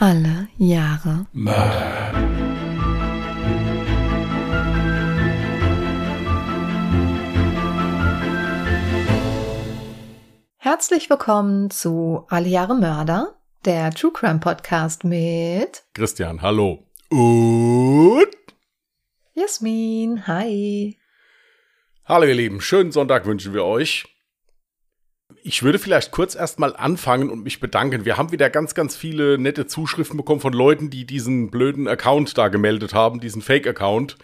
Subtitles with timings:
[0.00, 2.12] Alle Jahre Mörder.
[10.58, 16.86] Herzlich willkommen zu Alle Jahre Mörder, der True Crime Podcast mit Christian, hallo.
[17.10, 18.28] Und
[19.34, 20.28] Jasmin.
[20.28, 20.96] Hi.
[22.04, 24.06] hallo ihr Lieben, schönen Sonntag wünschen wir euch.
[25.42, 28.04] Ich würde vielleicht kurz erstmal anfangen und mich bedanken.
[28.04, 32.36] Wir haben wieder ganz, ganz viele nette Zuschriften bekommen von Leuten, die diesen blöden Account
[32.36, 34.16] da gemeldet haben, diesen Fake-Account.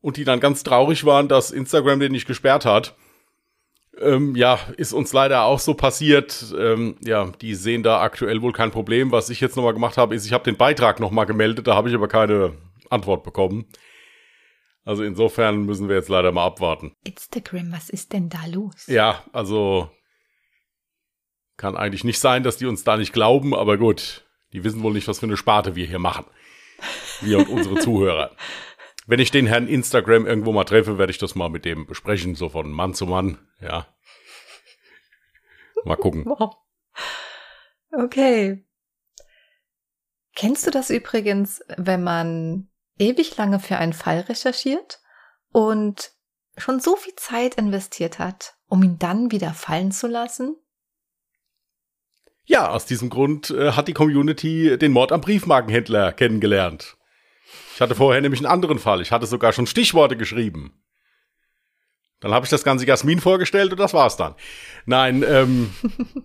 [0.00, 2.96] Und die dann ganz traurig waren, dass Instagram den nicht gesperrt hat.
[4.00, 6.52] Ähm, ja, ist uns leider auch so passiert.
[6.58, 9.12] Ähm, ja, die sehen da aktuell wohl kein Problem.
[9.12, 11.88] Was ich jetzt nochmal gemacht habe, ist, ich habe den Beitrag nochmal gemeldet, da habe
[11.88, 12.54] ich aber keine
[12.90, 13.66] Antwort bekommen.
[14.84, 16.92] Also insofern müssen wir jetzt leider mal abwarten.
[17.04, 18.86] Instagram, was ist denn da los?
[18.88, 19.90] Ja, also
[21.62, 24.92] kann eigentlich nicht sein, dass die uns da nicht glauben, aber gut, die wissen wohl
[24.92, 26.26] nicht, was für eine Sparte wir hier machen.
[27.20, 28.34] Wir und unsere Zuhörer.
[29.06, 32.34] Wenn ich den Herrn Instagram irgendwo mal treffe, werde ich das mal mit dem besprechen,
[32.34, 33.86] so von Mann zu Mann, ja.
[35.84, 36.24] Mal gucken.
[36.26, 36.56] Wow.
[37.92, 38.66] Okay.
[40.34, 45.00] Kennst du das übrigens, wenn man ewig lange für einen Fall recherchiert
[45.52, 46.10] und
[46.56, 50.56] schon so viel Zeit investiert hat, um ihn dann wieder fallen zu lassen?
[52.44, 56.96] Ja, aus diesem Grund äh, hat die Community den Mord am Briefmarkenhändler kennengelernt.
[57.74, 59.00] Ich hatte vorher nämlich einen anderen Fall.
[59.00, 60.82] Ich hatte sogar schon Stichworte geschrieben.
[62.20, 64.34] Dann habe ich das ganze Jasmin vorgestellt und das war's dann.
[64.86, 65.74] Nein, ähm,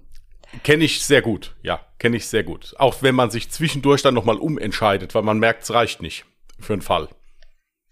[0.63, 1.55] kenne ich sehr gut.
[1.63, 2.75] Ja, kenne ich sehr gut.
[2.77, 6.25] Auch wenn man sich zwischendurch dann nochmal umentscheidet, weil man merkt, es reicht nicht
[6.59, 7.09] für einen Fall.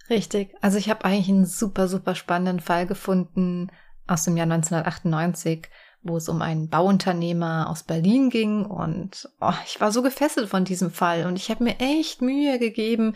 [0.10, 0.54] Richtig.
[0.62, 3.72] Also ich habe eigentlich einen super, super spannenden Fall gefunden
[4.08, 5.68] aus dem Jahr 1998,
[6.06, 8.66] wo es um einen Bauunternehmer aus Berlin ging.
[8.66, 12.60] Und oh, ich war so gefesselt von diesem Fall und ich habe mir echt Mühe
[12.60, 13.16] gegeben,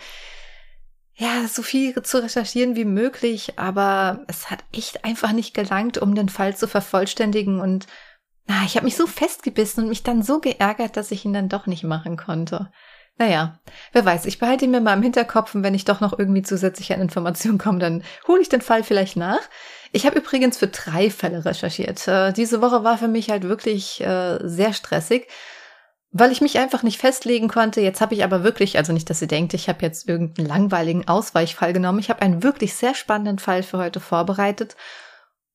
[1.16, 6.16] ja, so viel zu recherchieren wie möglich, aber es hat echt einfach nicht gelangt, um
[6.16, 7.88] den Fall zu vervollständigen und
[8.48, 11.50] na, ich habe mich so festgebissen und mich dann so geärgert, dass ich ihn dann
[11.50, 12.72] doch nicht machen konnte.
[13.18, 13.60] Naja,
[13.92, 16.42] wer weiß, ich behalte ihn mir mal im Hinterkopf und wenn ich doch noch irgendwie
[16.42, 19.42] zusätzlich an Informationen komme, dann hole ich den Fall vielleicht nach.
[19.92, 22.08] Ich habe übrigens für drei Fälle recherchiert.
[22.08, 25.28] Äh, diese Woche war für mich halt wirklich äh, sehr stressig,
[26.12, 27.82] weil ich mich einfach nicht festlegen konnte.
[27.82, 31.08] Jetzt habe ich aber wirklich, also nicht, dass ihr denkt, ich habe jetzt irgendeinen langweiligen
[31.08, 32.00] Ausweichfall genommen.
[32.00, 34.76] Ich habe einen wirklich sehr spannenden Fall für heute vorbereitet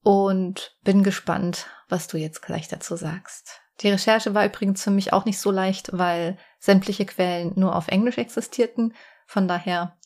[0.03, 3.61] und bin gespannt, was du jetzt gleich dazu sagst.
[3.81, 7.89] Die Recherche war übrigens für mich auch nicht so leicht, weil sämtliche Quellen nur auf
[7.89, 8.95] Englisch existierten.
[9.27, 9.97] Von daher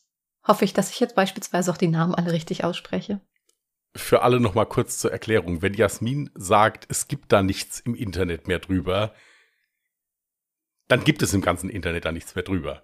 [0.47, 3.21] hoffe ich, dass ich jetzt beispielsweise auch die Namen alle richtig ausspreche.
[3.95, 5.61] Für alle nochmal kurz zur Erklärung.
[5.61, 9.13] Wenn Jasmin sagt, es gibt da nichts im Internet mehr drüber,
[10.87, 12.83] dann gibt es im ganzen Internet da nichts mehr drüber.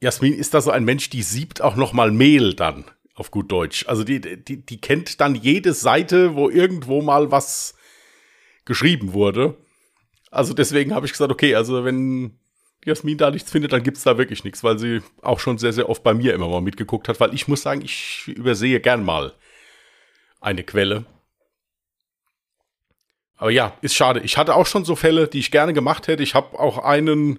[0.00, 3.50] Jasmin ist da so ein Mensch, die siebt auch noch mal Mehl dann, auf gut
[3.50, 3.86] Deutsch.
[3.88, 7.74] Also die, die, die kennt dann jede Seite, wo irgendwo mal was
[8.64, 9.56] geschrieben wurde.
[10.30, 12.38] Also deswegen habe ich gesagt, okay, also wenn
[12.84, 15.88] Jasmin da nichts findet, dann gibt's da wirklich nichts, weil sie auch schon sehr, sehr
[15.88, 19.34] oft bei mir immer mal mitgeguckt hat, weil ich muss sagen, ich übersehe gern mal
[20.40, 21.04] eine Quelle.
[23.36, 24.20] Aber ja, ist schade.
[24.20, 26.22] Ich hatte auch schon so Fälle, die ich gerne gemacht hätte.
[26.22, 27.38] Ich habe auch einen,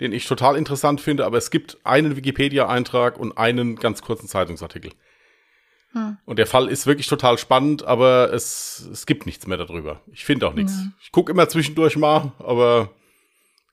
[0.00, 4.92] den ich total interessant finde, aber es gibt einen Wikipedia-Eintrag und einen ganz kurzen Zeitungsartikel.
[5.92, 6.16] Hm.
[6.24, 10.00] Und der Fall ist wirklich total spannend, aber es, es gibt nichts mehr darüber.
[10.10, 10.72] Ich finde auch nichts.
[10.72, 10.92] Ja.
[11.02, 12.90] Ich gucke immer zwischendurch mal, aber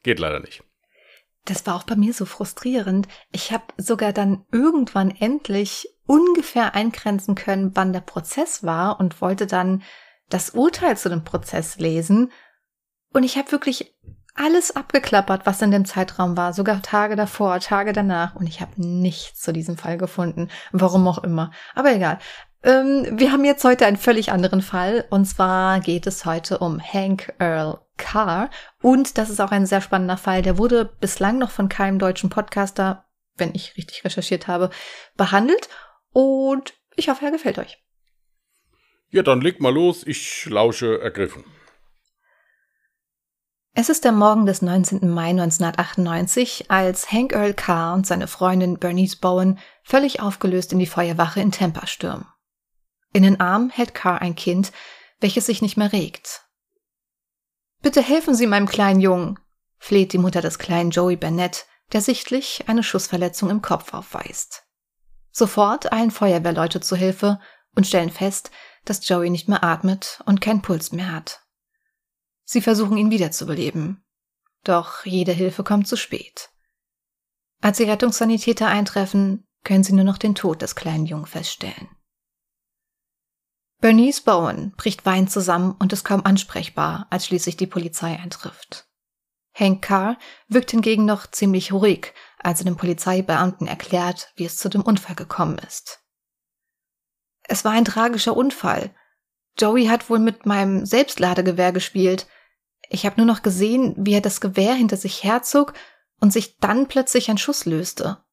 [0.03, 0.62] geht leider nicht.
[1.49, 3.07] Das war auch bei mir so frustrierend.
[3.31, 9.47] Ich habe sogar dann irgendwann endlich ungefähr eingrenzen können, wann der Prozess war und wollte
[9.47, 9.81] dann
[10.29, 12.31] das Urteil zu dem Prozess lesen.
[13.13, 13.95] Und ich habe wirklich
[14.35, 18.35] alles abgeklappert, was in dem Zeitraum war, sogar Tage davor, Tage danach.
[18.35, 20.49] Und ich habe nichts zu diesem Fall gefunden.
[20.71, 21.51] Warum auch immer.
[21.73, 22.19] Aber egal.
[22.63, 25.05] Ähm, wir haben jetzt heute einen völlig anderen Fall.
[25.09, 28.49] Und zwar geht es heute um Hank Earl Carr.
[28.81, 30.41] Und das ist auch ein sehr spannender Fall.
[30.41, 34.69] Der wurde bislang noch von keinem deutschen Podcaster, wenn ich richtig recherchiert habe,
[35.15, 35.69] behandelt.
[36.11, 37.77] Und ich hoffe, er gefällt euch.
[39.12, 40.05] Ja, dann leg mal los.
[40.05, 41.44] Ich lausche ergriffen.
[43.73, 45.09] Es ist der Morgen des 19.
[45.09, 50.85] Mai 1998, als Hank Earl Carr und seine Freundin Bernice Bowen völlig aufgelöst in die
[50.85, 52.25] Feuerwache in Tampa stürmen.
[53.11, 54.71] In den Arm hält Carr ein Kind,
[55.19, 56.44] welches sich nicht mehr regt.
[57.81, 59.39] Bitte helfen Sie meinem kleinen Jungen,
[59.77, 64.63] fleht die Mutter des kleinen Joey Burnett, der sichtlich eine Schussverletzung im Kopf aufweist.
[65.31, 67.39] Sofort eilen Feuerwehrleute zu Hilfe
[67.75, 68.51] und stellen fest,
[68.85, 71.41] dass Joey nicht mehr atmet und keinen Puls mehr hat.
[72.44, 74.03] Sie versuchen ihn wiederzubeleben.
[74.63, 76.50] doch jede Hilfe kommt zu spät.
[77.62, 81.89] Als die Rettungssanitäter eintreffen, können sie nur noch den Tod des kleinen Jungen feststellen.
[83.81, 88.87] Bernice Bowen bricht weinend zusammen und ist kaum ansprechbar, als schließlich die Polizei eintrifft.
[89.53, 90.17] Hank Carr
[90.47, 95.15] wirkt hingegen noch ziemlich ruhig, als er dem Polizeibeamten erklärt, wie es zu dem Unfall
[95.15, 96.01] gekommen ist.
[97.43, 98.93] Es war ein tragischer Unfall.
[99.57, 102.27] Joey hat wohl mit meinem Selbstladegewehr gespielt.
[102.89, 105.73] Ich habe nur noch gesehen, wie er das Gewehr hinter sich herzog
[106.19, 108.23] und sich dann plötzlich ein Schuss löste.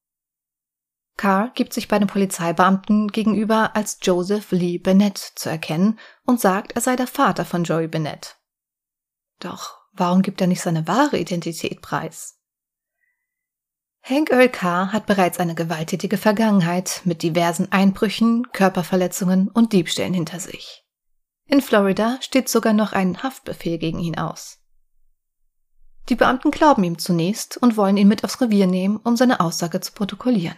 [1.16, 6.72] Carr gibt sich bei den Polizeibeamten gegenüber als Joseph Lee Bennett zu erkennen und sagt,
[6.72, 8.36] er sei der Vater von Joey Bennett.
[9.40, 12.38] Doch warum gibt er nicht seine wahre Identität preis?
[14.02, 20.38] Hank Earl Carr hat bereits eine gewalttätige Vergangenheit mit diversen Einbrüchen, Körperverletzungen und Diebstählen hinter
[20.38, 20.84] sich.
[21.46, 24.58] In Florida steht sogar noch ein Haftbefehl gegen ihn aus.
[26.08, 29.80] Die Beamten glauben ihm zunächst und wollen ihn mit aufs Revier nehmen, um seine Aussage
[29.80, 30.56] zu protokollieren.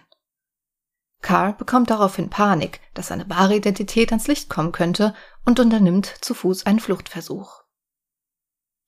[1.20, 6.34] Carl bekommt daraufhin Panik, dass seine wahre Identität ans Licht kommen könnte und unternimmt zu
[6.34, 7.62] Fuß einen Fluchtversuch.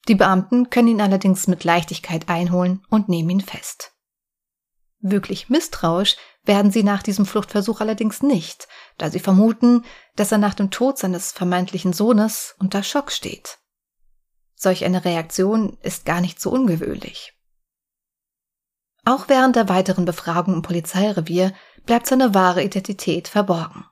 [0.09, 3.93] Die Beamten können ihn allerdings mit Leichtigkeit einholen und nehmen ihn fest.
[5.00, 8.69] Wirklich misstrauisch werden sie nach diesem Fluchtversuch allerdings nicht,
[8.99, 9.85] da sie vermuten,
[10.17, 13.59] dass er nach dem Tod seines vermeintlichen Sohnes unter Schock steht.
[14.55, 17.35] Solch eine Reaktion ist gar nicht so ungewöhnlich.
[19.05, 21.55] Auch während der weiteren Befragung im Polizeirevier
[21.87, 23.85] bleibt seine wahre Identität verborgen.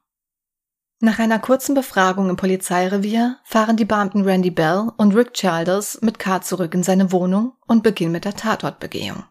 [1.01, 6.19] Nach einer kurzen Befragung im Polizeirevier fahren die Beamten Randy Bell und Rick Childers mit
[6.19, 9.25] Carr zurück in seine Wohnung und beginnen mit der Tatortbegehung.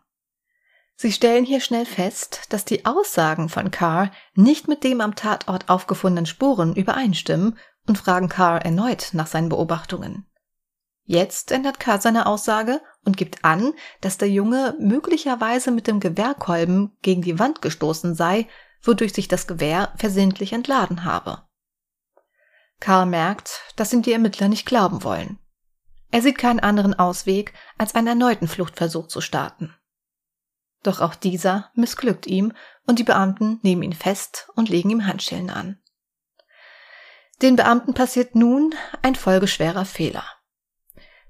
[0.96, 5.70] Sie stellen hier schnell fest, dass die Aussagen von Carr nicht mit dem am Tatort
[5.70, 7.58] aufgefundenen Spuren übereinstimmen
[7.88, 10.27] und fragen Carr erneut nach seinen Beobachtungen.
[11.10, 16.98] Jetzt ändert Carr seine Aussage und gibt an, dass der Junge möglicherweise mit dem Gewehrkolben
[17.02, 18.46] gegen die Wand gestoßen sei,
[18.82, 21.44] wodurch sich das Gewehr versehentlich entladen habe.
[22.82, 25.40] Carl merkt, dass ihm die Ermittler nicht glauben wollen.
[26.12, 29.74] Er sieht keinen anderen Ausweg, als einen erneuten Fluchtversuch zu starten.
[30.84, 32.52] Doch auch dieser missglückt ihm
[32.86, 35.82] und die Beamten nehmen ihn fest und legen ihm Handschellen an.
[37.42, 40.26] Den Beamten passiert nun ein folgeschwerer Fehler.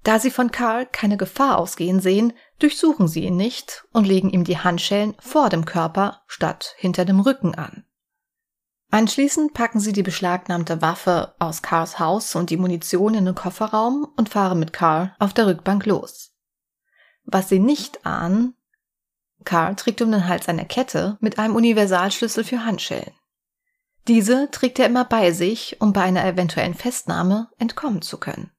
[0.07, 4.45] Da sie von Karl keine Gefahr ausgehen sehen, durchsuchen sie ihn nicht und legen ihm
[4.45, 7.83] die Handschellen vor dem Körper statt hinter dem Rücken an.
[8.89, 14.07] Anschließend packen sie die beschlagnahmte Waffe aus Carls Haus und die Munition in den Kofferraum
[14.15, 16.31] und fahren mit Carl auf der Rückbank los.
[17.25, 18.55] Was sie nicht ahnen,
[19.43, 23.11] Carl trägt um den Hals eine Kette mit einem Universalschlüssel für Handschellen.
[24.07, 28.51] Diese trägt er immer bei sich, um bei einer eventuellen Festnahme entkommen zu können.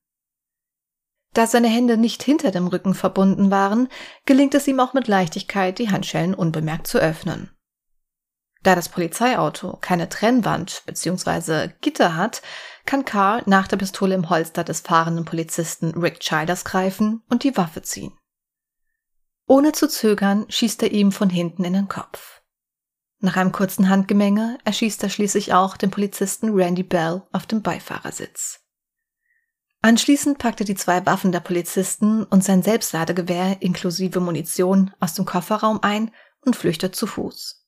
[1.35, 3.89] Da seine Hände nicht hinter dem Rücken verbunden waren,
[4.25, 7.51] gelingt es ihm auch mit Leichtigkeit, die Handschellen unbemerkt zu öffnen.
[8.63, 11.69] Da das Polizeiauto keine Trennwand bzw.
[11.81, 12.43] Gitter hat,
[12.87, 17.57] kann Carl nach der Pistole im Holster des fahrenden Polizisten Rick Childers greifen und die
[17.57, 18.17] Waffe ziehen.
[19.47, 22.43] Ohne zu zögern schießt er ihm von hinten in den Kopf.
[23.21, 28.61] Nach einem kurzen Handgemenge erschießt er schließlich auch den Polizisten Randy Bell auf dem Beifahrersitz.
[29.81, 35.25] Anschließend packt er die zwei Waffen der Polizisten und sein Selbstladegewehr inklusive Munition aus dem
[35.25, 36.13] Kofferraum ein
[36.45, 37.65] und flüchtet zu Fuß.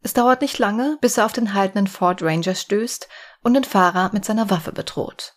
[0.00, 3.08] Es dauert nicht lange, bis er auf den haltenden Ford Ranger stößt
[3.42, 5.34] und den Fahrer mit seiner Waffe bedroht.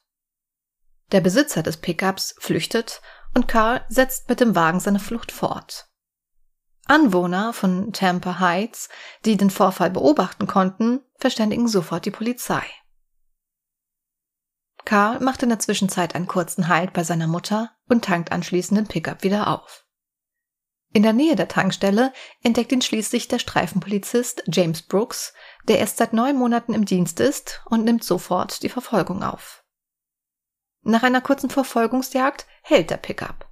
[1.11, 3.01] Der Besitzer des Pickups flüchtet
[3.33, 5.87] und Carl setzt mit dem Wagen seine Flucht fort.
[6.85, 8.89] Anwohner von Tampa Heights,
[9.25, 12.63] die den Vorfall beobachten konnten, verständigen sofort die Polizei.
[14.91, 18.87] Karl macht in der Zwischenzeit einen kurzen Halt bei seiner Mutter und tankt anschließend den
[18.87, 19.85] Pickup wieder auf.
[20.91, 22.11] In der Nähe der Tankstelle
[22.43, 25.31] entdeckt ihn schließlich der Streifenpolizist James Brooks,
[25.69, 29.63] der erst seit neun Monaten im Dienst ist und nimmt sofort die Verfolgung auf.
[30.81, 33.49] Nach einer kurzen Verfolgungsjagd hält der Pickup.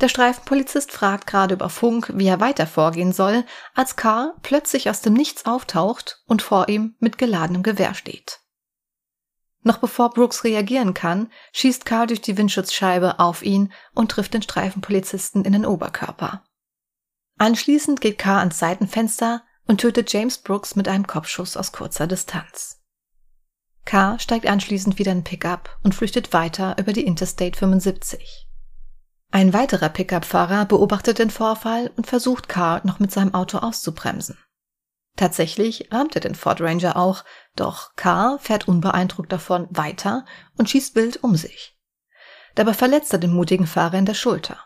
[0.00, 5.00] Der Streifenpolizist fragt gerade über Funk, wie er weiter vorgehen soll, als Carl plötzlich aus
[5.00, 8.45] dem Nichts auftaucht und vor ihm mit geladenem Gewehr steht.
[9.66, 14.42] Noch bevor Brooks reagieren kann, schießt Carl durch die Windschutzscheibe auf ihn und trifft den
[14.42, 16.44] Streifenpolizisten in den Oberkörper.
[17.36, 22.80] Anschließend geht Carl ans Seitenfenster und tötet James Brooks mit einem Kopfschuss aus kurzer Distanz.
[23.84, 28.46] Carr steigt anschließend wieder in Pickup und flüchtet weiter über die Interstate 75.
[29.32, 34.38] Ein weiterer Pickup-Fahrer beobachtet den Vorfall und versucht Carr noch mit seinem Auto auszubremsen.
[35.16, 37.24] Tatsächlich rammt er den Ford Ranger auch,
[37.56, 40.24] doch Carr fährt unbeeindruckt davon weiter
[40.56, 41.76] und schießt wild um sich.
[42.54, 44.58] Dabei verletzt er den mutigen Fahrer in der Schulter.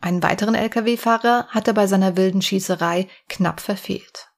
[0.00, 4.28] Einen weiteren Lkw-Fahrer hat er bei seiner wilden Schießerei knapp verfehlt.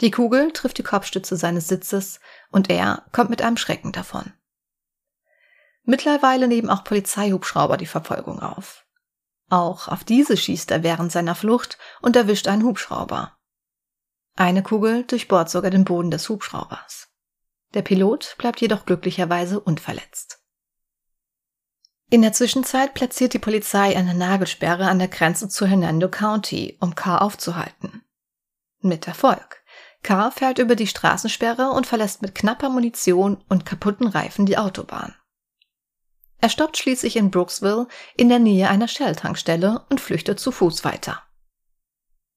[0.00, 4.32] Die Kugel trifft die Kopfstütze seines Sitzes und er kommt mit einem Schrecken davon.
[5.84, 8.86] Mittlerweile nehmen auch Polizeihubschrauber die Verfolgung auf.
[9.50, 13.36] Auch auf diese schießt er während seiner Flucht und erwischt einen Hubschrauber.
[14.40, 17.10] Eine Kugel durchbohrt sogar den Boden des Hubschraubers.
[17.74, 20.40] Der Pilot bleibt jedoch glücklicherweise unverletzt.
[22.08, 26.94] In der Zwischenzeit platziert die Polizei eine Nagelsperre an der Grenze zu Hernando County, um
[26.94, 28.02] Carr aufzuhalten.
[28.80, 29.62] Mit Erfolg.
[30.02, 35.14] Carr fährt über die Straßensperre und verlässt mit knapper Munition und kaputten Reifen die Autobahn.
[36.40, 41.22] Er stoppt schließlich in Brooksville in der Nähe einer Shell-Tankstelle und flüchtet zu Fuß weiter.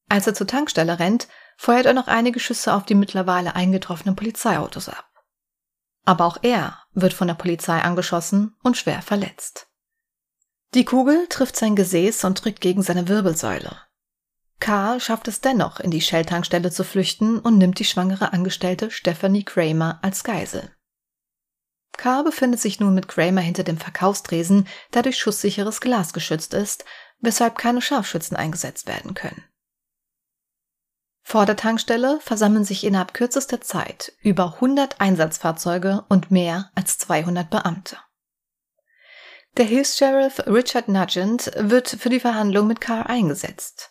[0.10, 4.90] Als er zur Tankstelle rennt, feuert er noch einige Schüsse auf die mittlerweile eingetroffenen Polizeiautos
[4.90, 5.10] ab.
[6.06, 9.68] Aber auch er wird von der Polizei angeschossen und schwer verletzt.
[10.74, 13.78] Die Kugel trifft sein Gesäß und drückt gegen seine Wirbelsäule.
[14.60, 19.44] Carl schafft es dennoch, in die Shell-Tankstelle zu flüchten und nimmt die schwangere Angestellte Stephanie
[19.44, 20.72] Kramer als Geisel.
[21.98, 26.86] Carr befindet sich nun mit Kramer hinter dem Verkaufstresen, der durch schusssicheres Glas geschützt ist,
[27.20, 29.44] weshalb keine Scharfschützen eingesetzt werden können.
[31.34, 37.50] Vor der Tankstelle versammeln sich innerhalb kürzester Zeit über 100 Einsatzfahrzeuge und mehr als 200
[37.50, 37.98] Beamte.
[39.58, 43.90] Der Hilfs-Sheriff Richard Nugent wird für die Verhandlung mit Carr eingesetzt.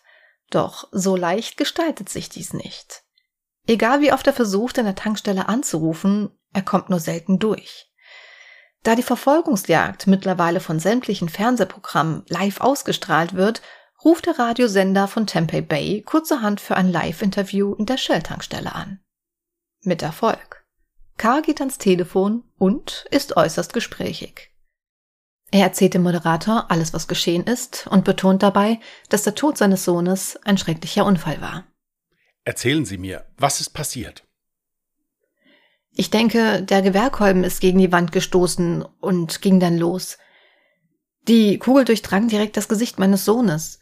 [0.51, 3.03] Doch so leicht gestaltet sich dies nicht.
[3.67, 7.91] Egal wie oft er versucht, an der Tankstelle anzurufen, er kommt nur selten durch.
[8.83, 13.61] Da die Verfolgungsjagd mittlerweile von sämtlichen Fernsehprogrammen live ausgestrahlt wird,
[14.03, 18.99] ruft der Radiosender von Tempe Bay kurzerhand für ein Live-Interview in der Shell-Tankstelle an.
[19.81, 20.65] Mit Erfolg.
[21.17, 24.51] Carr geht ans Telefon und ist äußerst gesprächig.
[25.51, 28.79] Er erzählt dem Moderator alles, was geschehen ist und betont dabei,
[29.09, 31.65] dass der Tod seines Sohnes ein schrecklicher Unfall war.
[32.43, 34.23] Erzählen Sie mir, was ist passiert?
[35.91, 40.17] Ich denke, der Gewehrkolben ist gegen die Wand gestoßen und ging dann los.
[41.27, 43.79] Die Kugel durchdrang direkt das Gesicht meines Sohnes.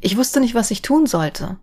[0.00, 1.58] Ich wusste nicht, was ich tun sollte.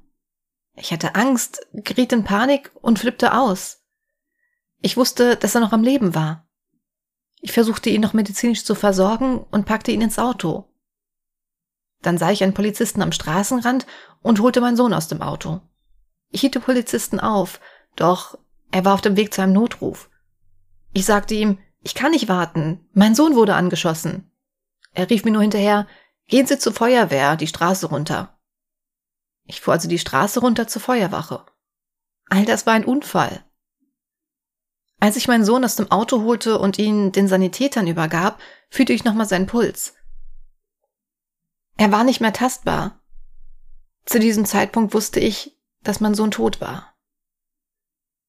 [0.76, 3.84] Ich hatte Angst, geriet in Panik und flippte aus.
[4.82, 6.48] Ich wusste, dass er noch am Leben war.
[7.42, 10.66] Ich versuchte ihn noch medizinisch zu versorgen und packte ihn ins Auto.
[12.02, 13.86] Dann sah ich einen Polizisten am Straßenrand
[14.22, 15.62] und holte meinen Sohn aus dem Auto.
[16.30, 17.60] Ich hielt den Polizisten auf,
[17.96, 18.38] doch
[18.72, 20.10] er war auf dem Weg zu einem Notruf.
[20.94, 24.32] Ich sagte ihm, ich kann nicht warten, mein Sohn wurde angeschossen.
[24.94, 25.88] Er rief mir nur hinterher,
[26.28, 28.40] Gehen Sie zur Feuerwehr, die Straße runter.
[29.44, 31.46] Ich fuhr also die Straße runter zur Feuerwache.
[32.30, 33.46] All das war ein Unfall.
[35.00, 38.40] Als ich meinen Sohn aus dem Auto holte und ihn den Sanitätern übergab,
[38.70, 39.94] fühlte ich nochmal seinen Puls.
[41.78, 43.02] Er war nicht mehr tastbar.
[44.06, 46.96] Zu diesem Zeitpunkt wusste ich, dass mein Sohn tot war.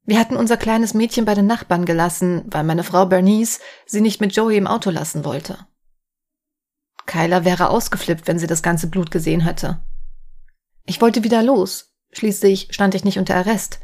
[0.02, 4.20] Wir hatten unser kleines Mädchen bei den Nachbarn gelassen, weil meine Frau Bernice sie nicht
[4.20, 5.66] mit Joey im Auto lassen wollte.
[7.06, 9.80] Kyla wäre ausgeflippt, wenn sie das ganze Blut gesehen hätte.
[10.84, 11.94] Ich wollte wieder los.
[12.12, 13.80] Schließlich stand ich nicht unter Arrest.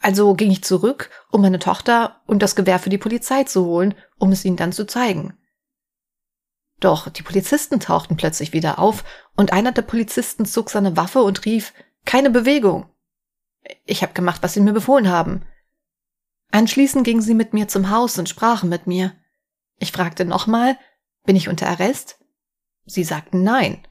[0.00, 3.94] Also ging ich zurück, um meine Tochter und das Gewehr für die Polizei zu holen,
[4.16, 5.36] um es ihnen dann zu zeigen.
[6.80, 9.04] Doch die Polizisten tauchten plötzlich wieder auf
[9.36, 11.74] und einer der Polizisten zog seine Waffe und rief
[12.04, 12.88] Keine Bewegung.
[13.84, 15.44] Ich habe gemacht, was sie mir befohlen haben.
[16.52, 19.12] Anschließend gingen sie mit mir zum Haus und sprachen mit mir.
[19.78, 20.78] Ich fragte nochmal,
[21.24, 22.18] bin ich unter Arrest?
[22.88, 23.86] Sie sagten nein.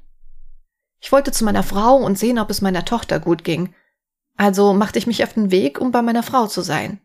[1.00, 3.76] Ich wollte zu meiner Frau und sehen, ob es meiner Tochter gut ging.
[4.36, 7.00] Also machte ich mich auf den Weg, um bei meiner Frau zu sein.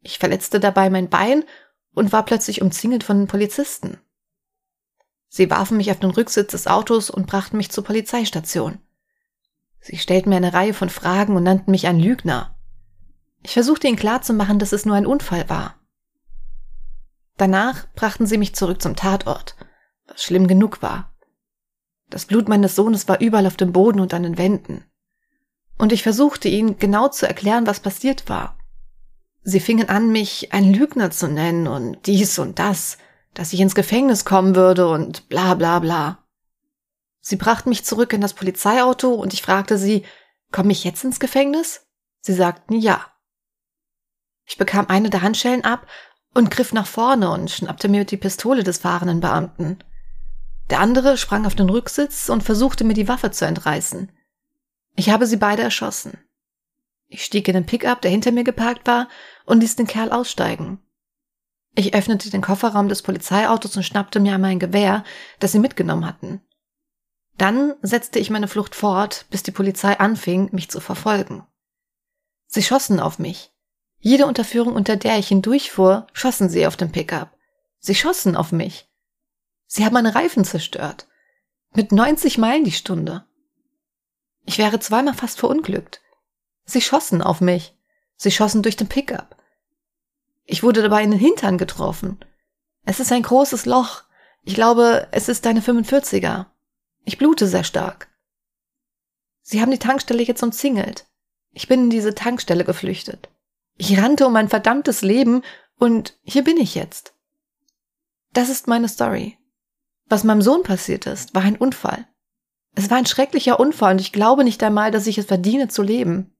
[0.00, 1.44] Ich verletzte dabei mein Bein
[1.94, 3.98] und war plötzlich umzingelt von den Polizisten.
[5.28, 8.78] Sie warfen mich auf den Rücksitz des Autos und brachten mich zur Polizeistation.
[9.80, 12.56] Sie stellten mir eine Reihe von Fragen und nannten mich ein Lügner.
[13.42, 15.78] Ich versuchte ihnen klarzumachen, dass es nur ein Unfall war.
[17.36, 19.54] Danach brachten sie mich zurück zum Tatort
[20.06, 21.14] was schlimm genug war.
[22.10, 24.84] Das Blut meines Sohnes war überall auf dem Boden und an den Wänden.
[25.78, 28.58] Und ich versuchte ihnen genau zu erklären, was passiert war.
[29.42, 32.98] Sie fingen an, mich ein Lügner zu nennen und dies und das,
[33.34, 36.24] dass ich ins Gefängnis kommen würde und bla bla bla.
[37.20, 40.04] Sie brachten mich zurück in das Polizeiauto und ich fragte sie,
[40.52, 41.86] komme ich jetzt ins Gefängnis?
[42.20, 43.04] Sie sagten ja.
[44.46, 45.86] Ich bekam eine der Handschellen ab
[46.34, 49.78] und griff nach vorne und schnappte mir die Pistole des fahrenden Beamten.
[50.70, 54.10] Der andere sprang auf den Rücksitz und versuchte mir die Waffe zu entreißen.
[54.96, 56.18] Ich habe sie beide erschossen.
[57.06, 59.08] Ich stieg in den Pickup, der hinter mir geparkt war,
[59.44, 60.80] und ließ den Kerl aussteigen.
[61.74, 65.04] Ich öffnete den Kofferraum des Polizeiautos und schnappte mir mein Gewehr,
[65.40, 66.40] das sie mitgenommen hatten.
[67.36, 71.44] Dann setzte ich meine Flucht fort, bis die Polizei anfing, mich zu verfolgen.
[72.46, 73.52] Sie schossen auf mich.
[73.98, 77.36] Jede Unterführung, unter der ich hindurchfuhr, schossen sie auf den Pickup.
[77.80, 78.88] Sie schossen auf mich.
[79.66, 81.08] Sie haben meine Reifen zerstört.
[81.74, 83.24] Mit 90 Meilen die Stunde.
[84.44, 86.00] Ich wäre zweimal fast verunglückt.
[86.64, 87.76] Sie schossen auf mich.
[88.16, 89.36] Sie schossen durch den Pickup.
[90.44, 92.24] Ich wurde dabei in den Hintern getroffen.
[92.84, 94.02] Es ist ein großes Loch.
[94.42, 96.46] Ich glaube, es ist eine 45er.
[97.04, 98.08] Ich blute sehr stark.
[99.40, 101.06] Sie haben die Tankstelle jetzt umzingelt.
[101.52, 103.30] Ich bin in diese Tankstelle geflüchtet.
[103.76, 105.42] Ich rannte um mein verdammtes Leben
[105.78, 107.14] und hier bin ich jetzt.
[108.32, 109.38] Das ist meine Story.
[110.06, 112.06] Was meinem Sohn passiert ist, war ein Unfall.
[112.74, 115.82] Es war ein schrecklicher Unfall und ich glaube nicht einmal, dass ich es verdiene zu
[115.82, 116.36] leben.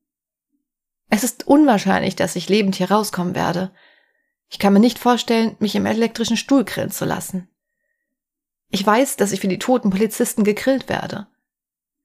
[1.10, 3.70] Es ist unwahrscheinlich, dass ich lebend hier rauskommen werde.
[4.50, 7.48] Ich kann mir nicht vorstellen, mich im elektrischen Stuhl grillen zu lassen.
[8.70, 11.28] Ich weiß, dass ich für die toten Polizisten gegrillt werde.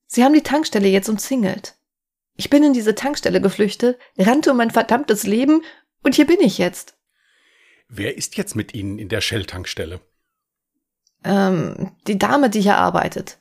[0.05, 1.75] Sie haben die Tankstelle jetzt umzingelt.
[2.35, 5.61] Ich bin in diese Tankstelle geflüchtet, rannte um mein verdammtes Leben
[6.03, 6.97] und hier bin ich jetzt.
[7.87, 9.99] Wer ist jetzt mit Ihnen in der Shell-Tankstelle?
[11.23, 13.37] Ähm, die Dame, die hier arbeitet.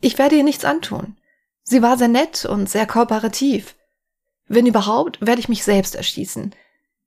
[0.00, 1.16] Ich werde ihr nichts antun.
[1.62, 3.74] Sie war sehr nett und sehr kooperativ.
[4.46, 6.54] Wenn überhaupt, werde ich mich selbst erschießen.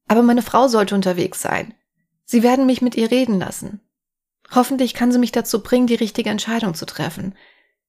[0.08, 1.74] Aber meine Frau sollte unterwegs sein.
[2.26, 3.82] Sie werden mich mit ihr reden lassen.
[4.54, 7.36] Hoffentlich kann sie mich dazu bringen, die richtige Entscheidung zu treffen.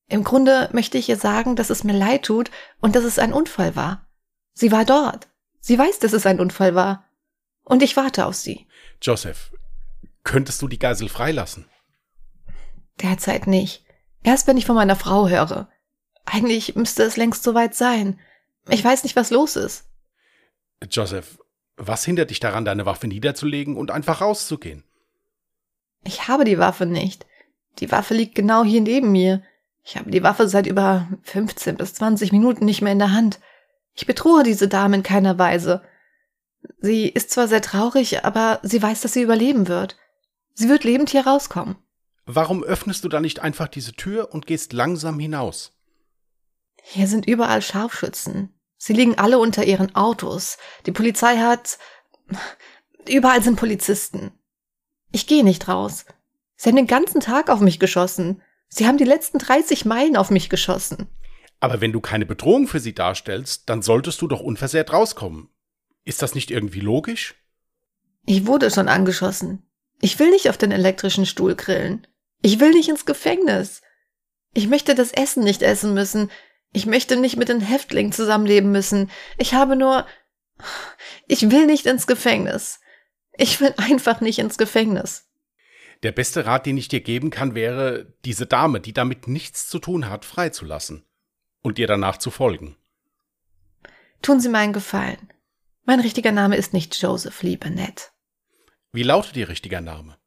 [0.08, 3.32] Im Grunde möchte ich ihr sagen, dass es mir leid tut und dass es ein
[3.32, 4.06] Unfall war.
[4.54, 5.28] Sie war dort.
[5.60, 7.04] Sie weiß, dass es ein Unfall war.
[7.64, 8.66] Und ich warte auf sie.
[9.02, 9.52] Joseph,
[10.24, 11.66] könntest du die Geisel freilassen?
[13.02, 13.84] Derzeit nicht.
[14.22, 15.68] Erst wenn ich von meiner Frau höre.
[16.24, 18.18] Eigentlich müsste es längst soweit sein.
[18.68, 19.84] Ich weiß nicht, was los ist.
[20.90, 21.38] Joseph,
[21.76, 24.84] was hindert dich daran, deine Waffe niederzulegen und einfach rauszugehen?
[26.04, 27.26] Ich habe die Waffe nicht.
[27.78, 29.42] Die Waffe liegt genau hier neben mir.
[29.84, 33.40] Ich habe die Waffe seit über 15 bis 20 Minuten nicht mehr in der Hand.
[33.94, 35.82] Ich bedrohe diese Dame in keiner Weise.
[36.80, 39.96] Sie ist zwar sehr traurig, aber sie weiß, dass sie überleben wird.
[40.54, 41.76] Sie wird lebend hier rauskommen.
[42.30, 45.72] Warum öffnest du dann nicht einfach diese Tür und gehst langsam hinaus?
[46.82, 48.52] Hier sind überall Scharfschützen.
[48.76, 50.58] Sie liegen alle unter ihren Autos.
[50.84, 51.78] Die Polizei hat.
[53.08, 54.32] Überall sind Polizisten.
[55.10, 56.04] Ich gehe nicht raus.
[56.56, 58.42] Sie haben den ganzen Tag auf mich geschossen.
[58.68, 61.08] Sie haben die letzten 30 Meilen auf mich geschossen.
[61.60, 65.48] Aber wenn du keine Bedrohung für sie darstellst, dann solltest du doch unversehrt rauskommen.
[66.04, 67.36] Ist das nicht irgendwie logisch?
[68.26, 69.62] Ich wurde schon angeschossen.
[70.02, 72.06] Ich will nicht auf den elektrischen Stuhl grillen.
[72.42, 73.82] Ich will nicht ins Gefängnis.
[74.54, 76.30] Ich möchte das Essen nicht essen müssen.
[76.72, 79.10] Ich möchte nicht mit den Häftlingen zusammenleben müssen.
[79.36, 80.06] Ich habe nur.
[81.26, 82.80] Ich will nicht ins Gefängnis.
[83.32, 85.28] Ich will einfach nicht ins Gefängnis.
[86.02, 89.78] Der beste Rat, den ich dir geben kann, wäre, diese Dame, die damit nichts zu
[89.78, 91.04] tun hat, freizulassen
[91.62, 92.76] und dir danach zu folgen.
[94.22, 95.32] Tun Sie mir einen Gefallen.
[95.84, 98.12] Mein richtiger Name ist nicht Joseph Lee Burnett.
[98.92, 100.18] Wie lautet Ihr richtiger Name?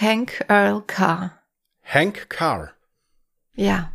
[0.00, 1.42] Hank Earl Carr.
[1.82, 2.70] Hank Carr.
[3.56, 3.90] Ja.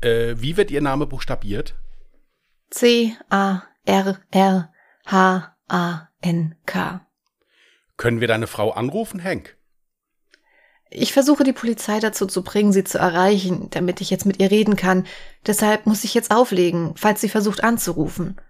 [0.00, 1.76] Äh, wie wird Ihr Name buchstabiert?
[2.70, 3.66] C-A-R-R-H-A-N-K.
[7.96, 9.56] Können wir deine Frau anrufen, Hank?
[10.90, 14.50] Ich versuche die Polizei dazu zu bringen, sie zu erreichen, damit ich jetzt mit ihr
[14.50, 15.06] reden kann.
[15.46, 18.40] Deshalb muss ich jetzt auflegen, falls sie versucht anzurufen.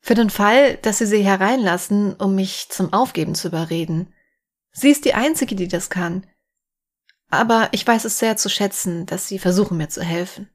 [0.00, 4.12] Für den Fall, dass sie sie hereinlassen, um mich zum Aufgeben zu überreden.
[4.72, 6.26] Sie ist die Einzige, die das kann.
[7.30, 10.48] Aber ich weiß es sehr zu schätzen, dass Sie versuchen mir zu helfen.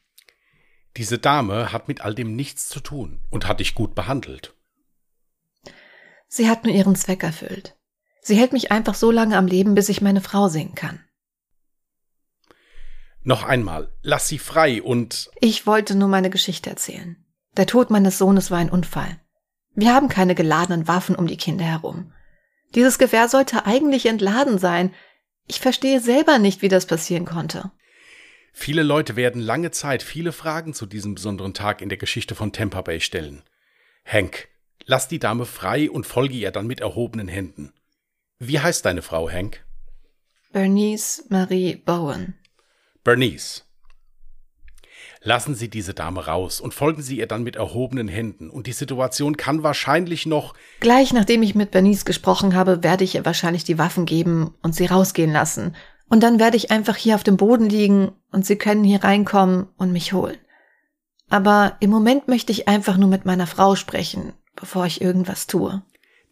[0.97, 4.55] Diese Dame hat mit all dem nichts zu tun und hat dich gut behandelt.
[6.27, 7.75] Sie hat nur ihren Zweck erfüllt.
[8.21, 11.03] Sie hält mich einfach so lange am Leben, bis ich meine Frau sehen kann.
[13.23, 15.29] Noch einmal, lass sie frei und.
[15.39, 17.23] Ich wollte nur meine Geschichte erzählen.
[17.55, 19.19] Der Tod meines Sohnes war ein Unfall.
[19.75, 22.13] Wir haben keine geladenen Waffen um die Kinder herum.
[22.75, 24.93] Dieses Gewehr sollte eigentlich entladen sein,
[25.47, 27.71] ich verstehe selber nicht, wie das passieren konnte.
[28.53, 32.53] Viele Leute werden lange Zeit viele Fragen zu diesem besonderen Tag in der Geschichte von
[32.53, 33.43] Tampa Bay stellen.
[34.05, 34.47] Hank,
[34.85, 37.73] lass die Dame frei und folge ihr dann mit erhobenen Händen.
[38.39, 39.65] Wie heißt deine Frau, Hank?
[40.51, 42.35] Bernice Marie Bowen.
[43.03, 43.65] Bernice.
[45.25, 48.49] Lassen Sie diese Dame raus und folgen Sie ihr dann mit erhobenen Händen.
[48.49, 50.53] Und die Situation kann wahrscheinlich noch.
[50.81, 54.75] Gleich nachdem ich mit Bernice gesprochen habe, werde ich ihr wahrscheinlich die Waffen geben und
[54.75, 55.75] sie rausgehen lassen.
[56.09, 59.67] Und dann werde ich einfach hier auf dem Boden liegen und sie können hier reinkommen
[59.77, 60.37] und mich holen.
[61.29, 65.81] Aber im Moment möchte ich einfach nur mit meiner Frau sprechen, bevor ich irgendwas tue.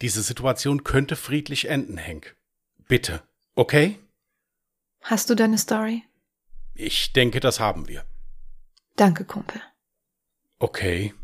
[0.02, 2.36] Diese Situation könnte friedlich enden, Hank.
[2.90, 3.22] Bitte,
[3.56, 3.98] okay?
[5.02, 6.04] Hast du deine Story?
[6.76, 8.04] Ich denke, das haben wir.
[9.02, 9.60] Danke, Kumpel.
[10.60, 11.16] Okay.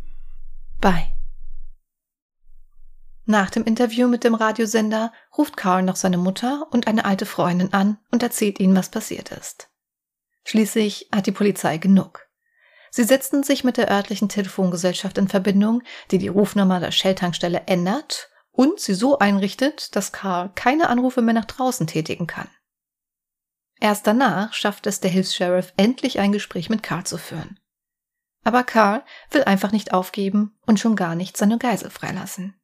[0.82, 1.14] Bye.
[3.26, 7.74] Nach dem Interview mit dem Radiosender ruft Carl noch seine Mutter und eine alte Freundin
[7.74, 9.70] an und erzählt ihnen, was passiert ist.
[10.44, 12.28] Schließlich hat die Polizei genug.
[12.90, 18.32] Sie setzten sich mit der örtlichen Telefongesellschaft in Verbindung, die die Rufnummer der Shell-Tankstelle ändert
[18.50, 22.50] und sie so einrichtet, dass Carl keine Anrufe mehr nach draußen tätigen kann.
[23.80, 27.60] Erst danach schafft es der Hilfs-Sheriff endlich ein Gespräch mit Carl zu führen.
[28.44, 32.60] Aber Carl will einfach nicht aufgeben und schon gar nicht seine Geisel freilassen.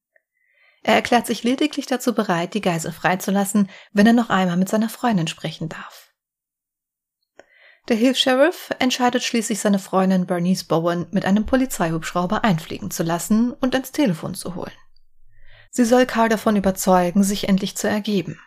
[0.84, 4.90] Er erklärt sich lediglich dazu bereit, die Geisel freizulassen, wenn er noch einmal mit seiner
[4.90, 6.14] Freundin sprechen darf.
[7.90, 13.76] Der Hilfs-Sheriff entscheidet schließlich, seine Freundin Bernice Bowen mit einem Polizeihubschrauber einfliegen zu lassen und
[13.76, 14.72] ins Telefon zu holen.
[15.70, 18.40] Sie soll Carl davon überzeugen, sich endlich zu ergeben.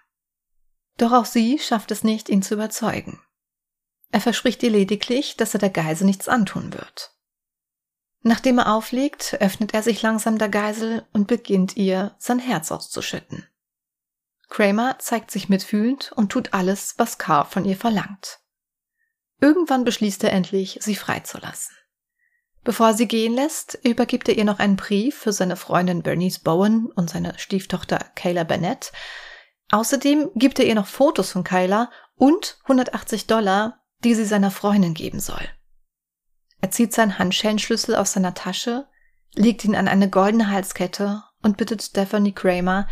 [0.97, 3.21] Doch auch sie schafft es nicht, ihn zu überzeugen.
[4.11, 7.16] Er verspricht ihr lediglich, dass er der Geisel nichts antun wird.
[8.27, 13.47] Nachdem er auflegt, öffnet er sich langsam der Geisel und beginnt ihr sein Herz auszuschütten.
[14.49, 18.41] Kramer zeigt sich mitfühlend und tut alles, was Carl von ihr verlangt.
[19.41, 21.77] Irgendwann beschließt er endlich, sie freizulassen.
[22.65, 26.41] Bevor er sie gehen lässt, übergibt er ihr noch einen Brief für seine Freundin Bernice
[26.41, 28.91] Bowen und seine Stieftochter Kayla Bennett.
[29.71, 34.95] Außerdem gibt er ihr noch Fotos von Kayla und 180 Dollar, die sie seiner Freundin
[34.95, 35.49] geben soll.
[36.61, 38.89] Er zieht seinen Handschellenschlüssel aus seiner Tasche,
[39.35, 42.89] legt ihn an eine goldene Halskette und bittet Stephanie Kramer,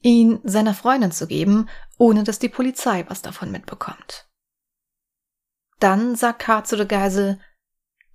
[0.00, 4.28] ihn seiner Freundin zu geben, ohne dass die Polizei was davon mitbekommt.
[5.80, 6.64] Dann sagt K.
[6.64, 7.40] zu der Geisel,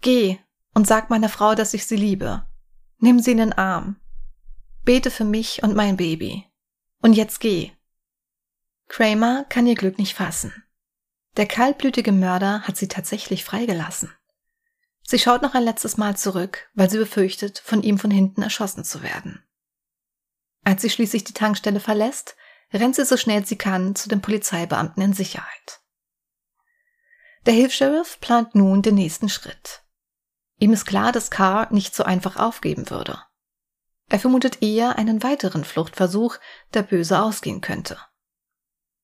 [0.01, 0.37] Geh
[0.73, 2.45] und sag meiner Frau, dass ich sie liebe.
[2.97, 3.97] Nimm sie in den Arm.
[4.83, 6.45] Bete für mich und mein Baby.
[7.01, 7.71] Und jetzt geh.
[8.87, 10.53] Kramer kann ihr Glück nicht fassen.
[11.37, 14.13] Der kaltblütige Mörder hat sie tatsächlich freigelassen.
[15.05, 18.83] Sie schaut noch ein letztes Mal zurück, weil sie befürchtet, von ihm von hinten erschossen
[18.83, 19.43] zu werden.
[20.63, 22.35] Als sie schließlich die Tankstelle verlässt,
[22.71, 25.81] rennt sie so schnell sie kann zu den Polizeibeamten in Sicherheit.
[27.45, 29.83] Der Hilfsheriff plant nun den nächsten Schritt.
[30.59, 33.21] Ihm ist klar, dass Carr nicht so einfach aufgeben würde.
[34.09, 36.37] Er vermutet eher einen weiteren Fluchtversuch,
[36.73, 37.99] der böse ausgehen könnte.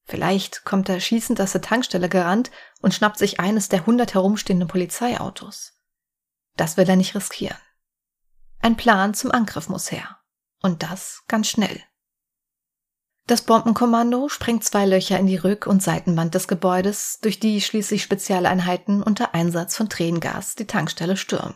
[0.05, 4.67] Vielleicht kommt er schießend aus der Tankstelle gerannt und schnappt sich eines der hundert herumstehenden
[4.67, 5.78] Polizeiautos.
[6.59, 7.55] Das will er nicht riskieren.
[8.59, 10.17] Ein Plan zum Angriff muss her.
[10.61, 11.81] Und das ganz schnell.
[13.27, 18.03] Das Bombenkommando sprengt zwei Löcher in die Rück- und Seitenwand des Gebäudes, durch die schließlich
[18.03, 21.55] Spezialeinheiten unter Einsatz von Tränengas die Tankstelle stürmen.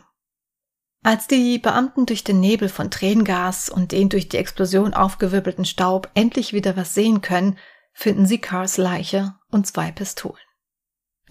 [1.02, 6.08] Als die Beamten durch den Nebel von Tränengas und den durch die Explosion aufgewirbelten Staub
[6.14, 7.58] endlich wieder was sehen können,
[7.92, 10.40] finden sie Cars Leiche und zwei Pistolen.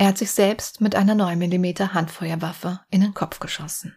[0.03, 3.95] Er hat sich selbst mit einer 9 mm Handfeuerwaffe in den Kopf geschossen.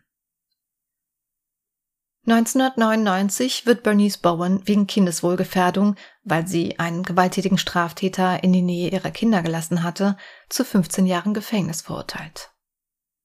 [2.28, 9.10] 1999 wird Bernice Bowen wegen Kindeswohlgefährdung, weil sie einen gewalttätigen Straftäter in die Nähe ihrer
[9.10, 10.16] Kinder gelassen hatte,
[10.48, 12.52] zu 15 Jahren Gefängnis verurteilt.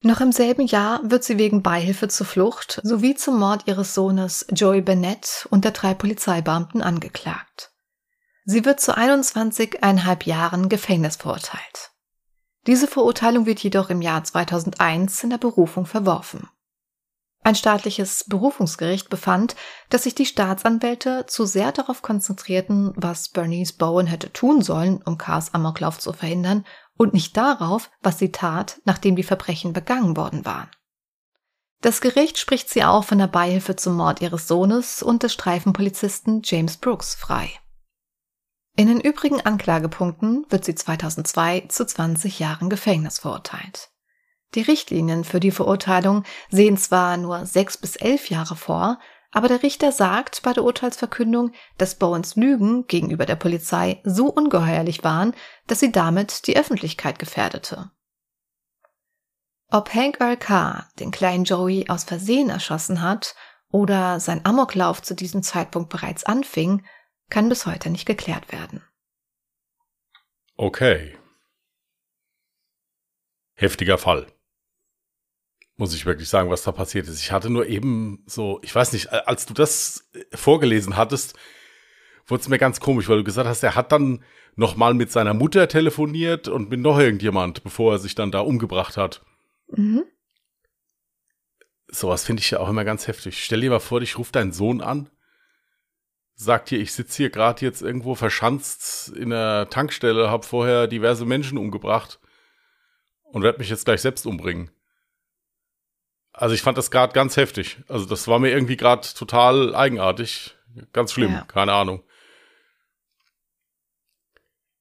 [0.02, 4.48] Noch im selben Jahr wird sie wegen Beihilfe zur Flucht sowie zum Mord ihres Sohnes
[4.50, 7.74] Joey Bennett und der drei Polizeibeamten angeklagt.
[8.44, 11.91] Sie wird zu 21,5 Jahren Gefängnis verurteilt.
[12.68, 16.48] Diese Verurteilung wird jedoch im Jahr 2001 in der Berufung verworfen.
[17.44, 19.56] Ein staatliches Berufungsgericht befand,
[19.90, 25.18] dass sich die Staatsanwälte zu sehr darauf konzentrierten, was Bernice Bowen hätte tun sollen, um
[25.18, 26.66] Cars Amoklauf zu verhindern,
[26.98, 30.70] und nicht darauf, was sie tat, nachdem die Verbrechen begangen worden waren.
[31.82, 36.42] Das Gericht spricht sie auch von der Beihilfe zum Mord ihres Sohnes und des Streifenpolizisten
[36.44, 37.50] James Brooks frei.
[38.82, 43.92] In den übrigen Anklagepunkten wird sie 2002 zu 20 Jahren Gefängnis verurteilt.
[44.56, 48.98] Die Richtlinien für die Verurteilung sehen zwar nur sechs bis elf Jahre vor,
[49.32, 55.04] aber der Richter sagt bei der Urteilsverkündung, dass Bowens Lügen gegenüber der Polizei so ungeheuerlich
[55.04, 55.36] waren,
[55.68, 57.92] dass sie damit die Öffentlichkeit gefährdete.
[59.70, 63.36] Ob Hank Earl Carr den kleinen Joey aus Versehen erschossen hat
[63.70, 66.84] oder sein Amoklauf zu diesem Zeitpunkt bereits anfing,
[67.32, 68.84] kann bis heute nicht geklärt werden.
[70.56, 71.18] Okay.
[73.56, 74.28] Heftiger Fall
[75.82, 77.20] muss ich wirklich sagen, was da passiert ist.
[77.20, 81.36] Ich hatte nur eben so, ich weiß nicht, als du das vorgelesen hattest,
[82.28, 84.24] wurde es mir ganz komisch, weil du gesagt hast, er hat dann
[84.56, 88.42] noch mal mit seiner Mutter telefoniert und mit noch irgendjemand, bevor er sich dann da
[88.42, 89.26] umgebracht hat.
[89.70, 90.04] Mhm.
[91.88, 93.44] Sowas finde ich ja auch immer ganz heftig.
[93.44, 95.10] Stell dir mal vor, dich ruft dein Sohn an,
[96.44, 101.26] sagt dir, ich sitze hier gerade jetzt irgendwo verschanzt in der Tankstelle, habe vorher diverse
[101.26, 102.20] Menschen umgebracht
[103.24, 104.72] und werde mich jetzt gleich selbst umbringen.
[106.34, 107.78] Also ich fand das gerade ganz heftig.
[107.88, 110.56] Also das war mir irgendwie gerade total eigenartig.
[110.94, 111.44] Ganz schlimm, ja.
[111.44, 112.04] keine Ahnung.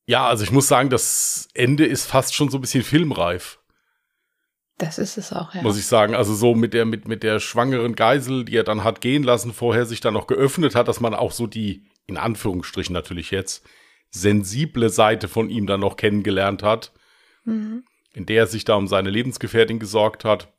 [0.07, 3.60] Ja, also ich muss sagen, das Ende ist fast schon so ein bisschen filmreif.
[4.81, 5.61] Das ist es auch, ja.
[5.63, 6.15] Muss ich sagen.
[6.15, 9.53] Also so mit der, mit, mit der schwangeren Geisel, die er dann hat gehen lassen,
[9.53, 13.63] vorher sich dann noch geöffnet hat, dass man auch so die, in Anführungsstrichen natürlich jetzt,
[14.11, 16.93] sensible Seite von ihm dann noch kennengelernt hat.
[17.45, 17.85] Mhm.
[18.15, 20.51] In der er sich da um seine Lebensgefährtin gesorgt hat.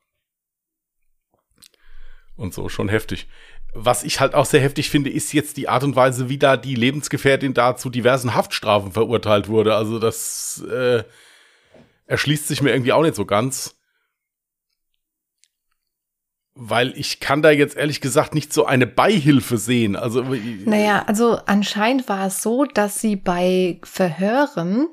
[2.36, 3.28] Und so, schon heftig.
[3.74, 6.58] Was ich halt auch sehr heftig finde, ist jetzt die Art und Weise, wie da
[6.58, 9.76] die Lebensgefährtin da zu diversen Haftstrafen verurteilt wurde.
[9.76, 11.04] Also das äh,
[12.06, 13.81] erschließt sich mir irgendwie auch nicht so ganz.
[16.54, 19.96] Weil ich kann da jetzt ehrlich gesagt nicht so eine Beihilfe sehen.
[19.96, 20.24] Also,
[20.66, 24.90] naja, also anscheinend war es so, dass sie bei Verhören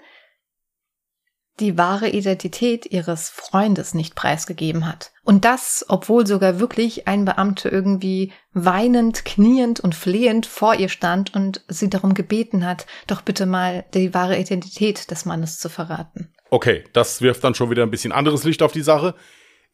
[1.61, 5.13] die wahre Identität ihres Freundes nicht preisgegeben hat.
[5.25, 11.35] Und das, obwohl sogar wirklich ein Beamter irgendwie weinend, kniend und flehend vor ihr stand
[11.35, 16.33] und sie darum gebeten hat, doch bitte mal die wahre Identität des Mannes zu verraten.
[16.51, 19.15] Okay, das wirft dann schon wieder ein bisschen anderes Licht auf die Sache.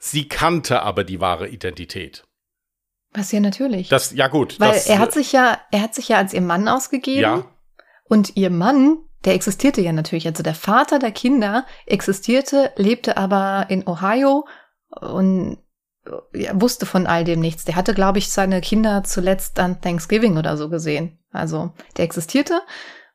[0.05, 2.25] Sie kannte aber die wahre Identität.
[3.13, 3.89] Was ja natürlich.
[3.89, 4.61] Das, ja gut.
[4.61, 7.23] Weil das, er hat sich ja, er hat sich ja als ihr Mann ausgegeben.
[7.23, 7.45] Ja.
[8.05, 10.27] Und ihr Mann der existierte ja natürlich.
[10.27, 14.47] Also der Vater der Kinder existierte, lebte aber in Ohio
[15.01, 15.59] und
[16.53, 17.65] wusste von all dem nichts.
[17.65, 21.19] Der hatte, glaube ich, seine Kinder zuletzt an Thanksgiving oder so gesehen.
[21.33, 22.61] Also der existierte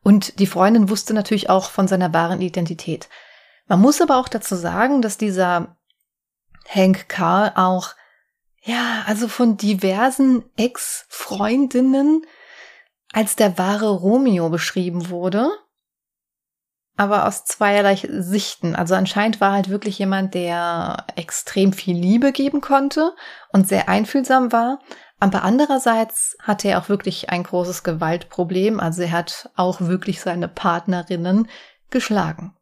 [0.01, 3.07] und die Freundin wusste natürlich auch von seiner wahren Identität.
[3.67, 5.77] Man muss aber auch dazu sagen, dass dieser
[6.73, 7.95] Hank Carr auch,
[8.61, 12.25] ja, also von diversen Ex-Freundinnen
[13.11, 15.51] als der wahre Romeo beschrieben wurde
[16.99, 18.75] aber aus zweierlei Sichten.
[18.75, 23.15] Also anscheinend war halt wirklich jemand, der extrem viel Liebe geben konnte
[23.53, 24.79] und sehr einfühlsam war.
[25.17, 28.81] Aber andererseits hatte er auch wirklich ein großes Gewaltproblem.
[28.81, 31.47] Also er hat auch wirklich seine Partnerinnen
[31.89, 32.53] geschlagen.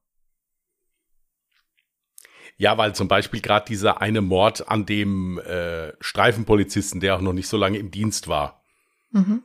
[2.58, 7.34] Ja, weil zum Beispiel gerade dieser eine Mord an dem äh, Streifenpolizisten, der auch noch
[7.34, 8.64] nicht so lange im Dienst war.
[9.12, 9.44] Mhm.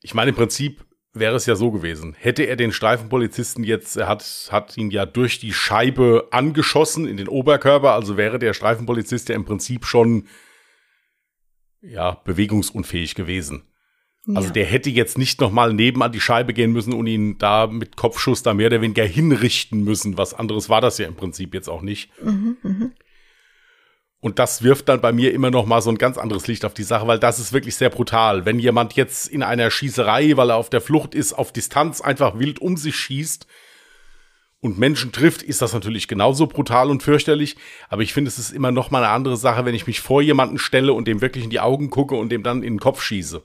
[0.00, 2.14] Ich meine, im Prinzip wäre es ja so gewesen.
[2.16, 7.16] Hätte er den Streifenpolizisten jetzt, er hat, hat ihn ja durch die Scheibe angeschossen in
[7.16, 10.28] den Oberkörper, also wäre der Streifenpolizist ja im Prinzip schon
[11.80, 13.64] ja, bewegungsunfähig gewesen.
[14.28, 14.36] Ja.
[14.36, 17.96] Also der hätte jetzt nicht nochmal nebenan die Scheibe gehen müssen und ihn da mit
[17.96, 20.18] Kopfschuss da mehr oder weniger hinrichten müssen.
[20.18, 22.10] Was anderes war das ja im Prinzip jetzt auch nicht.
[22.22, 22.90] Mhm, mh.
[24.20, 26.74] Und das wirft dann bei mir immer noch mal so ein ganz anderes Licht auf
[26.74, 28.44] die Sache, weil das ist wirklich sehr brutal.
[28.44, 32.38] Wenn jemand jetzt in einer Schießerei, weil er auf der Flucht ist, auf Distanz einfach
[32.38, 33.46] wild um sich schießt
[34.60, 37.56] und Menschen trifft, ist das natürlich genauso brutal und fürchterlich.
[37.88, 40.20] Aber ich finde, es ist immer noch mal eine andere Sache, wenn ich mich vor
[40.20, 43.00] jemanden stelle und dem wirklich in die Augen gucke und dem dann in den Kopf
[43.02, 43.42] schieße.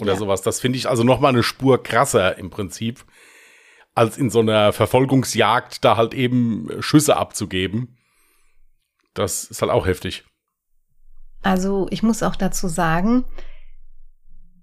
[0.00, 0.18] Oder ja.
[0.18, 0.42] sowas.
[0.42, 3.04] Das finde ich also noch mal eine Spur krasser im Prinzip,
[3.94, 7.98] als in so einer Verfolgungsjagd da halt eben Schüsse abzugeben.
[9.14, 10.24] Das ist halt auch heftig.
[11.42, 13.24] Also ich muss auch dazu sagen,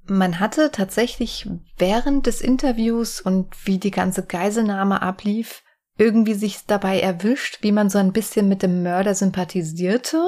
[0.05, 5.61] man hatte tatsächlich während des Interviews und wie die ganze Geiselnahme ablief,
[5.97, 10.25] irgendwie sich dabei erwischt, wie man so ein bisschen mit dem Mörder sympathisierte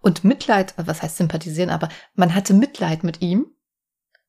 [0.00, 3.46] und Mitleid, was heißt sympathisieren, aber man hatte Mitleid mit ihm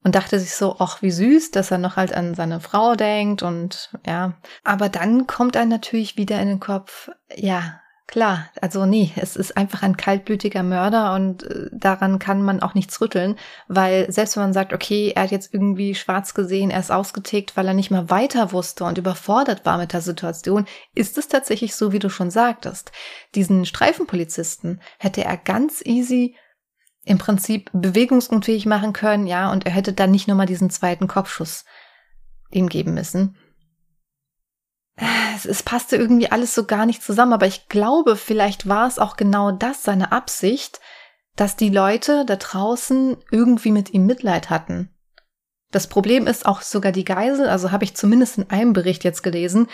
[0.03, 3.43] und dachte sich so, ach, wie süß, dass er noch halt an seine Frau denkt
[3.43, 4.33] und ja.
[4.63, 9.55] Aber dann kommt einem natürlich wieder in den Kopf, ja, Klar, also nee, es ist
[9.55, 13.37] einfach ein kaltblütiger Mörder und äh, daran kann man auch nichts rütteln,
[13.67, 17.55] weil selbst wenn man sagt, okay, er hat jetzt irgendwie schwarz gesehen, er ist ausgetickt,
[17.55, 21.75] weil er nicht mal weiter wusste und überfordert war mit der Situation, ist es tatsächlich
[21.75, 22.91] so, wie du schon sagtest.
[23.35, 26.35] Diesen Streifenpolizisten hätte er ganz easy
[27.05, 31.65] im Prinzip bewegungsunfähig machen können, ja, und er hätte dann nicht nochmal diesen zweiten Kopfschuss
[32.51, 33.35] ihm geben müssen
[35.35, 38.99] es, es passte irgendwie alles so gar nicht zusammen, aber ich glaube, vielleicht war es
[38.99, 40.79] auch genau das seine Absicht,
[41.35, 44.89] dass die Leute da draußen irgendwie mit ihm Mitleid hatten.
[45.71, 49.23] Das Problem ist auch sogar die Geisel, also habe ich zumindest in einem Bericht jetzt
[49.23, 49.67] gelesen,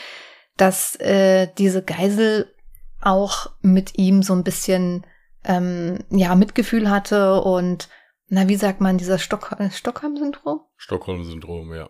[0.55, 2.53] dass äh, diese Geisel
[3.01, 5.05] auch mit ihm so ein bisschen
[5.43, 7.89] ähm, ja Mitgefühl hatte und
[8.27, 10.61] na wie sagt man dieser Stock Stockholm-Syndrom?
[10.77, 11.89] Stockholm-Syndrom, ja.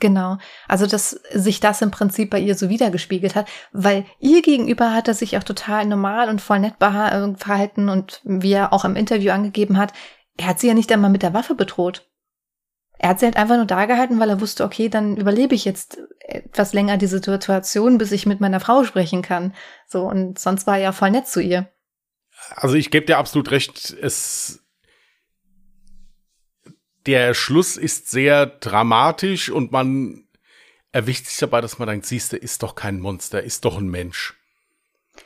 [0.00, 0.38] Genau.
[0.66, 5.08] Also, dass sich das im Prinzip bei ihr so wiedergespiegelt hat, weil ihr gegenüber hat
[5.08, 8.96] er sich auch total normal und voll nett äh, verhalten und wie er auch im
[8.96, 9.92] Interview angegeben hat,
[10.36, 12.08] er hat sie ja nicht einmal mit der Waffe bedroht.
[12.98, 15.64] er hat sie halt einfach nur da gehalten, weil er wusste, okay, dann überlebe ich
[15.64, 19.54] jetzt etwas länger diese Situation, bis ich mit meiner Frau sprechen kann.
[19.86, 21.68] So, und sonst war er ja voll nett zu ihr.
[22.50, 24.60] Also ich gebe dir absolut recht, es
[27.06, 30.24] der Schluss ist sehr dramatisch und man
[30.92, 33.88] erwischt sich dabei, dass man denkt, siehst du, ist doch kein Monster, ist doch ein
[33.88, 34.34] Mensch.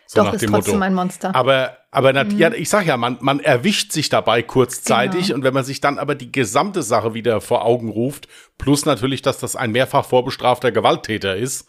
[0.07, 0.85] So Doch, ist trotzdem Motto.
[0.85, 1.35] ein Monster.
[1.35, 2.39] Aber, aber mhm.
[2.39, 5.37] ja, ich sag ja, man, man erwischt sich dabei kurzzeitig genau.
[5.37, 8.29] und wenn man sich dann aber die gesamte Sache wieder vor Augen ruft,
[8.59, 11.69] plus natürlich, dass das ein mehrfach vorbestrafter Gewalttäter ist,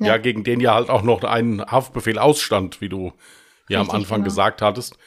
[0.00, 3.12] ja, ja gegen den ja halt auch noch ein Haftbefehl ausstand, wie du
[3.68, 4.24] ja am Anfang genau.
[4.24, 4.98] gesagt hattest,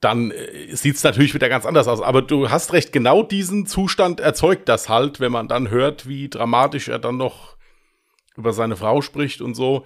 [0.00, 2.00] dann äh, sieht es natürlich wieder ganz anders aus.
[2.00, 6.28] Aber du hast recht, genau diesen Zustand erzeugt das halt, wenn man dann hört, wie
[6.28, 7.56] dramatisch er dann noch
[8.36, 9.84] über seine Frau spricht und so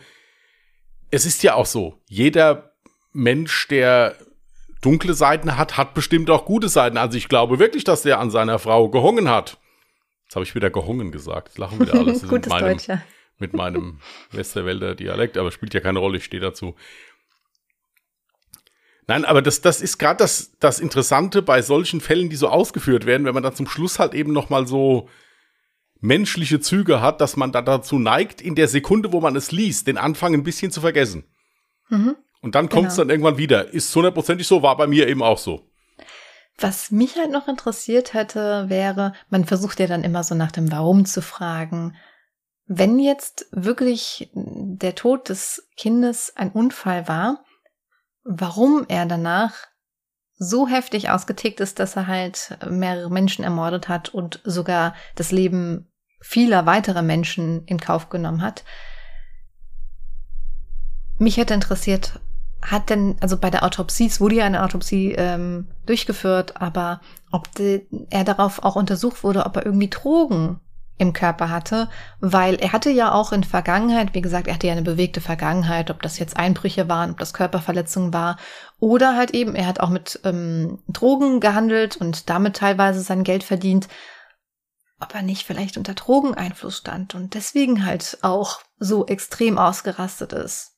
[1.11, 2.73] es ist ja auch so, jeder
[3.13, 4.17] Mensch, der
[4.83, 6.97] dunkle Seiten hat, hat bestimmt auch gute Seiten.
[6.97, 9.59] Also ich glaube wirklich, dass der an seiner Frau gehungen hat.
[10.25, 11.49] Jetzt habe ich wieder gehungen gesagt.
[11.49, 12.23] Jetzt lachen wieder alles.
[12.29, 13.03] Gutes mit meinem, Deutsch, ja.
[13.39, 14.01] mit meinem
[14.33, 16.75] Westerwälder Dialekt, aber spielt ja keine Rolle, ich stehe dazu.
[19.09, 23.07] Nein, aber das, das ist gerade das, das Interessante bei solchen Fällen, die so ausgeführt
[23.07, 25.09] werden, wenn man dann zum Schluss halt eben noch mal so
[26.01, 29.87] menschliche Züge hat, dass man da dazu neigt, in der Sekunde, wo man es liest,
[29.87, 31.25] den Anfang ein bisschen zu vergessen.
[31.89, 32.17] Mhm.
[32.43, 33.05] Und dann kommt es genau.
[33.05, 33.73] dann irgendwann wieder.
[33.73, 35.71] Ist hundertprozentig so, war bei mir eben auch so.
[36.59, 40.73] Was mich halt noch interessiert hätte, wäre, man versucht ja dann immer so nach dem
[40.73, 41.97] Warum zu fragen.
[42.67, 47.45] Wenn jetzt wirklich der Tod des Kindes ein Unfall war,
[48.27, 49.53] warum er danach
[50.39, 55.91] so heftig ausgetickt ist, dass er halt mehrere Menschen ermordet hat und sogar das Leben
[56.21, 58.65] vieler weiterer Menschen in Kauf genommen hat.
[61.19, 62.21] Mich hätte interessiert,
[62.61, 67.51] hat denn, also bei der Autopsie, es wurde ja eine Autopsie ähm, durchgeführt, aber ob
[67.55, 70.61] die, er darauf auch untersucht wurde, ob er irgendwie Drogen
[70.99, 71.89] im Körper hatte,
[72.21, 75.91] weil er hatte ja auch in Vergangenheit, wie gesagt, er hatte ja eine bewegte Vergangenheit,
[75.91, 78.39] ob das jetzt Einbrüche waren, ob das Körperverletzungen war
[78.79, 83.45] oder halt eben, er hat auch mit ähm, Drogen gehandelt und damit teilweise sein Geld
[83.45, 83.89] verdient,
[85.01, 90.73] ob er nicht vielleicht unter Drogeneinfluss stand und deswegen halt auch so extrem ausgerastet ist.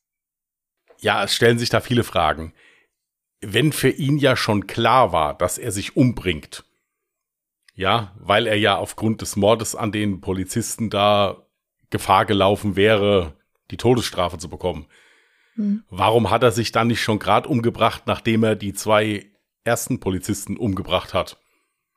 [0.99, 2.53] Ja, es stellen sich da viele Fragen.
[3.39, 6.65] Wenn für ihn ja schon klar war, dass er sich umbringt,
[7.79, 11.45] ja, weil er ja aufgrund des Mordes an den Polizisten da
[11.89, 13.37] Gefahr gelaufen wäre,
[13.71, 14.87] die Todesstrafe zu bekommen.
[15.55, 15.83] Hm.
[15.89, 19.31] Warum hat er sich dann nicht schon gerade umgebracht, nachdem er die zwei
[19.63, 21.37] ersten Polizisten umgebracht hat?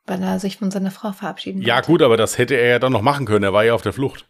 [0.05, 2.93] Weil er sich von seiner Frau verabschieden Ja, gut, aber das hätte er ja dann
[2.93, 3.43] noch machen können.
[3.43, 4.29] Er war ja auf der Flucht.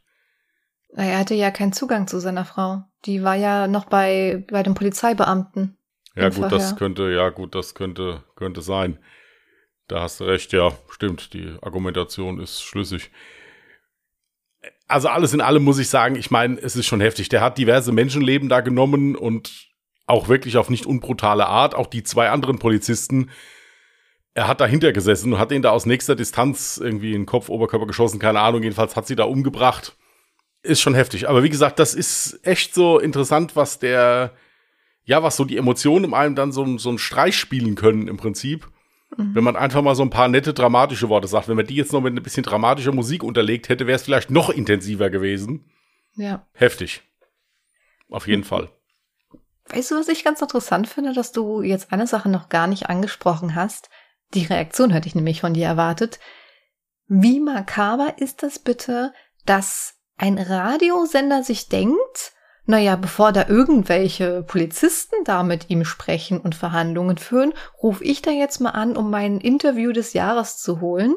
[0.96, 2.84] Er hatte ja keinen Zugang zu seiner Frau.
[3.06, 5.78] Die war ja noch bei, bei dem Polizeibeamten.
[6.16, 6.50] Ja, gut, Verhör.
[6.50, 8.98] das könnte, ja, gut, das könnte, könnte sein.
[9.88, 11.34] Da hast du recht, ja, stimmt.
[11.34, 13.12] Die Argumentation ist schlüssig.
[14.88, 17.30] Also alles in allem muss ich sagen, ich meine, es ist schon heftig.
[17.30, 19.68] Der hat diverse Menschenleben da genommen und
[20.06, 21.76] auch wirklich auf nicht unbrutale Art.
[21.76, 23.30] Auch die zwei anderen Polizisten,
[24.34, 27.50] er hat dahinter gesessen und hat ihn da aus nächster Distanz irgendwie in den Kopf,
[27.50, 28.64] Oberkörper geschossen, keine Ahnung.
[28.64, 29.96] Jedenfalls hat sie da umgebracht.
[30.64, 31.28] Ist schon heftig.
[31.28, 34.32] Aber wie gesagt, das ist echt so interessant, was der,
[35.04, 38.18] ja, was so die Emotionen in einem dann so, so einen Streich spielen können im
[38.18, 38.70] Prinzip.
[39.18, 39.36] Mhm.
[39.36, 41.48] Wenn man einfach mal so ein paar nette, dramatische Worte sagt.
[41.48, 44.32] Wenn man die jetzt noch mit ein bisschen dramatischer Musik unterlegt hätte, wäre es vielleicht
[44.32, 45.72] noch intensiver gewesen.
[46.16, 46.48] Ja.
[46.54, 47.02] Heftig.
[48.10, 48.48] Auf jeden mhm.
[48.48, 48.70] Fall.
[49.70, 52.90] Weißt du, was ich ganz interessant finde, dass du jetzt eine Sache noch gar nicht
[52.90, 53.90] angesprochen hast?
[54.34, 56.20] Die Reaktion hätte ich nämlich von dir erwartet.
[57.08, 59.14] Wie makaber ist das bitte,
[59.46, 62.33] dass ein Radiosender sich denkt,
[62.66, 68.32] naja, bevor da irgendwelche Polizisten da mit ihm sprechen und Verhandlungen führen, rufe ich da
[68.32, 71.16] jetzt mal an, um mein Interview des Jahres zu holen.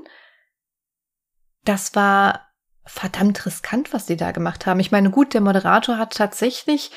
[1.64, 2.48] Das war
[2.84, 4.80] verdammt riskant, was die da gemacht haben.
[4.80, 6.90] Ich meine, gut, der Moderator hat tatsächlich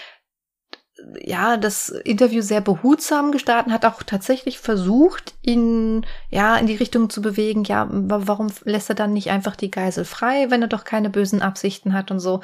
[1.21, 7.09] ja, das Interview sehr behutsam gestartet, hat auch tatsächlich versucht, ihn ja in die Richtung
[7.09, 10.83] zu bewegen, ja, warum lässt er dann nicht einfach die Geisel frei, wenn er doch
[10.83, 12.41] keine bösen Absichten hat und so.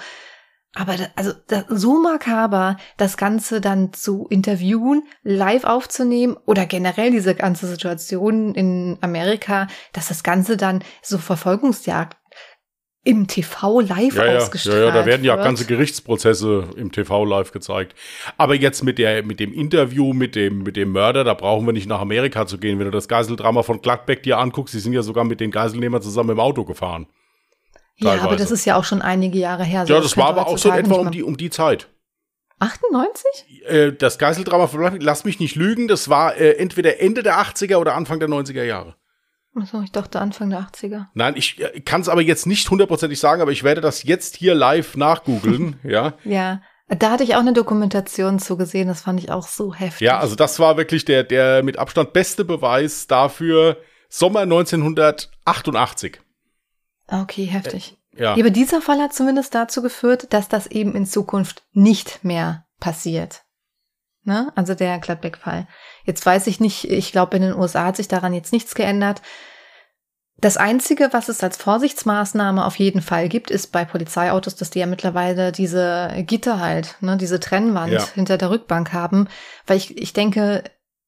[0.76, 7.12] Aber da, also da, so makaber, das Ganze dann zu interviewen, live aufzunehmen oder generell
[7.12, 12.18] diese ganze Situation in Amerika, dass das Ganze dann so Verfolgungsjagd
[13.06, 17.24] im TV live ja, ausgestrahlt ja, ja, da werden ja auch ganze Gerichtsprozesse im TV
[17.24, 17.96] live gezeigt.
[18.36, 21.74] Aber jetzt mit der, mit dem Interview mit dem, mit dem Mörder, da brauchen wir
[21.74, 22.80] nicht nach Amerika zu gehen.
[22.80, 26.02] Wenn du das Geiseldrama von Gladbeck dir anguckst, die sind ja sogar mit den Geiselnehmern
[26.02, 27.06] zusammen im Auto gefahren.
[27.98, 29.86] Ja, aber das ist ja auch schon einige Jahre her.
[29.86, 31.88] So ja, das war aber auch so etwa um die, um die Zeit.
[32.60, 33.64] 98?
[33.66, 37.78] Äh, das Geiseldrama von Lass mich nicht lügen, das war äh, entweder Ende der 80er
[37.78, 38.96] oder Anfang der 90er Jahre.
[39.56, 41.06] Achso, ich dachte Anfang der 80er.
[41.14, 44.36] Nein, ich äh, kann es aber jetzt nicht hundertprozentig sagen, aber ich werde das jetzt
[44.36, 46.14] hier live nachgoogeln, ja.
[46.24, 50.06] Ja, da hatte ich auch eine Dokumentation zugesehen, das fand ich auch so heftig.
[50.06, 53.78] Ja, also das war wirklich der, der mit Abstand beste Beweis dafür,
[54.10, 56.20] Sommer 1988.
[57.08, 57.98] Okay, heftig.
[58.14, 58.36] Äh, ja.
[58.36, 58.42] ja.
[58.42, 63.44] Aber dieser Fall hat zumindest dazu geführt, dass das eben in Zukunft nicht mehr passiert.
[64.24, 64.52] Ne?
[64.56, 65.68] Also der Gladbeck-Fall.
[66.04, 69.22] Jetzt weiß ich nicht, ich glaube, in den USA hat sich daran jetzt nichts geändert.
[70.38, 74.80] Das Einzige, was es als Vorsichtsmaßnahme auf jeden Fall gibt, ist bei Polizeiautos, dass die
[74.80, 78.06] ja mittlerweile diese Gitter halt, ne, diese Trennwand ja.
[78.14, 79.30] hinter der Rückbank haben.
[79.66, 80.64] Weil ich, ich denke,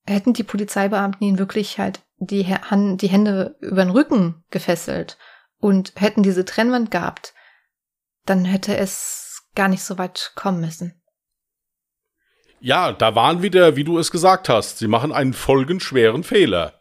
[0.05, 5.17] hätten die Polizeibeamten ihn wirklich halt die, die Hände über den Rücken gefesselt
[5.59, 7.33] und hätten diese Trennwand gehabt,
[8.25, 11.01] dann hätte es gar nicht so weit kommen müssen.
[12.59, 16.73] Ja, da waren wieder, wie du es gesagt hast, sie machen einen folgenschweren Fehler.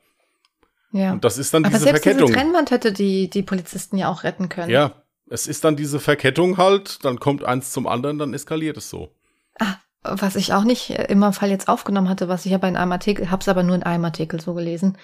[0.93, 1.13] Ja.
[1.13, 2.29] Und das ist dann Aber diese selbst Verkettung.
[2.29, 4.71] Diese Trennwand hätte die, die Polizisten ja auch retten können.
[4.71, 8.89] Ja, es ist dann diese Verkettung halt, dann kommt eins zum anderen, dann eskaliert es
[8.89, 9.15] so.
[9.59, 12.93] Ah, was ich auch nicht im Fall jetzt aufgenommen hatte, was ich aber in einem
[12.93, 14.97] Artikel, hab's aber nur in einem Artikel so gelesen.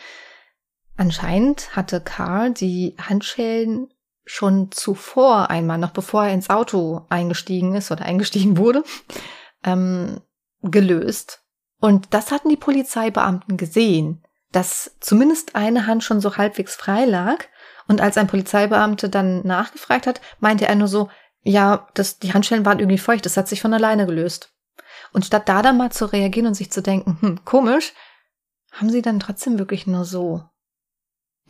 [0.97, 3.89] Anscheinend hatte Karl die Handschellen
[4.25, 8.85] schon zuvor einmal, noch bevor er ins Auto eingestiegen ist oder eingestiegen wurde,
[9.65, 10.21] ähm,
[10.63, 11.43] gelöst.
[11.81, 17.45] Und das hatten die Polizeibeamten gesehen, dass zumindest eine Hand schon so halbwegs frei lag.
[17.89, 21.09] Und als ein Polizeibeamte dann nachgefragt hat, meinte er nur so,
[21.43, 24.53] ja, das, die Handschellen waren irgendwie feucht, das hat sich von alleine gelöst.
[25.13, 27.93] Und statt da dann mal zu reagieren und sich zu denken, hm, komisch,
[28.71, 30.45] haben sie dann trotzdem wirklich nur so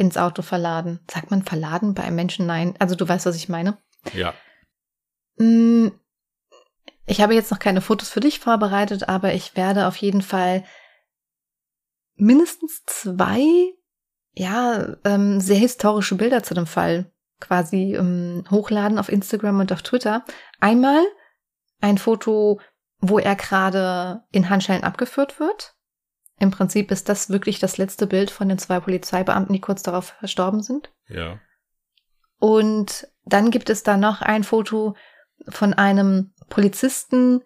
[0.03, 1.01] ins Auto verladen.
[1.11, 2.47] Sagt man verladen bei einem Menschen?
[2.47, 2.75] Nein.
[2.79, 3.79] Also du weißt, was ich meine.
[4.13, 4.35] Ja.
[5.39, 5.93] Hm,
[7.07, 10.65] ich habe jetzt noch keine Fotos für dich vorbereitet, aber ich werde auf jeden Fall
[12.17, 13.41] mindestens zwei,
[14.35, 19.83] ja, ähm, sehr historische Bilder zu dem Fall quasi ähm, hochladen auf Instagram und auf
[19.83, 20.25] Twitter.
[20.61, 21.03] Einmal
[21.81, 22.61] ein Foto,
[23.01, 25.75] wo er gerade in Handschellen abgeführt wird.
[26.43, 30.07] Im Prinzip ist das wirklich das letzte Bild von den zwei Polizeibeamten, die kurz darauf
[30.19, 30.91] verstorben sind.
[31.07, 31.39] Ja.
[32.41, 34.97] Und dann gibt es da noch ein Foto
[35.49, 37.43] von einem Polizisten,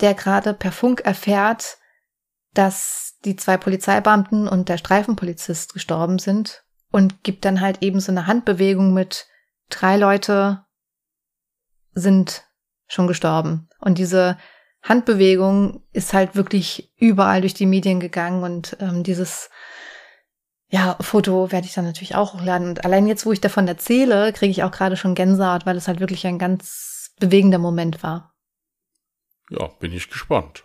[0.00, 1.78] der gerade per Funk erfährt,
[2.52, 8.12] dass die zwei Polizeibeamten und der Streifenpolizist gestorben sind und gibt dann halt eben so
[8.12, 9.26] eine Handbewegung mit
[9.70, 10.62] drei Leute
[11.94, 12.44] sind
[12.86, 13.70] schon gestorben.
[13.80, 14.36] Und diese
[14.82, 19.50] Handbewegung ist halt wirklich überall durch die Medien gegangen und ähm, dieses
[20.70, 22.68] ja, Foto werde ich dann natürlich auch hochladen.
[22.68, 25.88] Und allein jetzt, wo ich davon erzähle, kriege ich auch gerade schon Gänsehaut, weil es
[25.88, 28.34] halt wirklich ein ganz bewegender Moment war.
[29.50, 30.64] Ja, bin ich gespannt.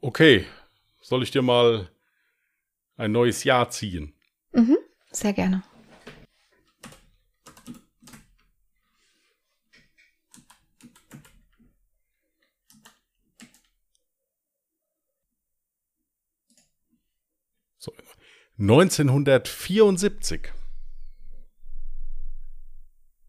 [0.00, 0.44] Okay,
[1.00, 1.88] soll ich dir mal
[2.96, 4.12] ein neues Jahr ziehen?
[4.52, 4.76] Mhm,
[5.10, 5.62] sehr gerne.
[17.84, 17.92] So,
[18.58, 20.52] 1974.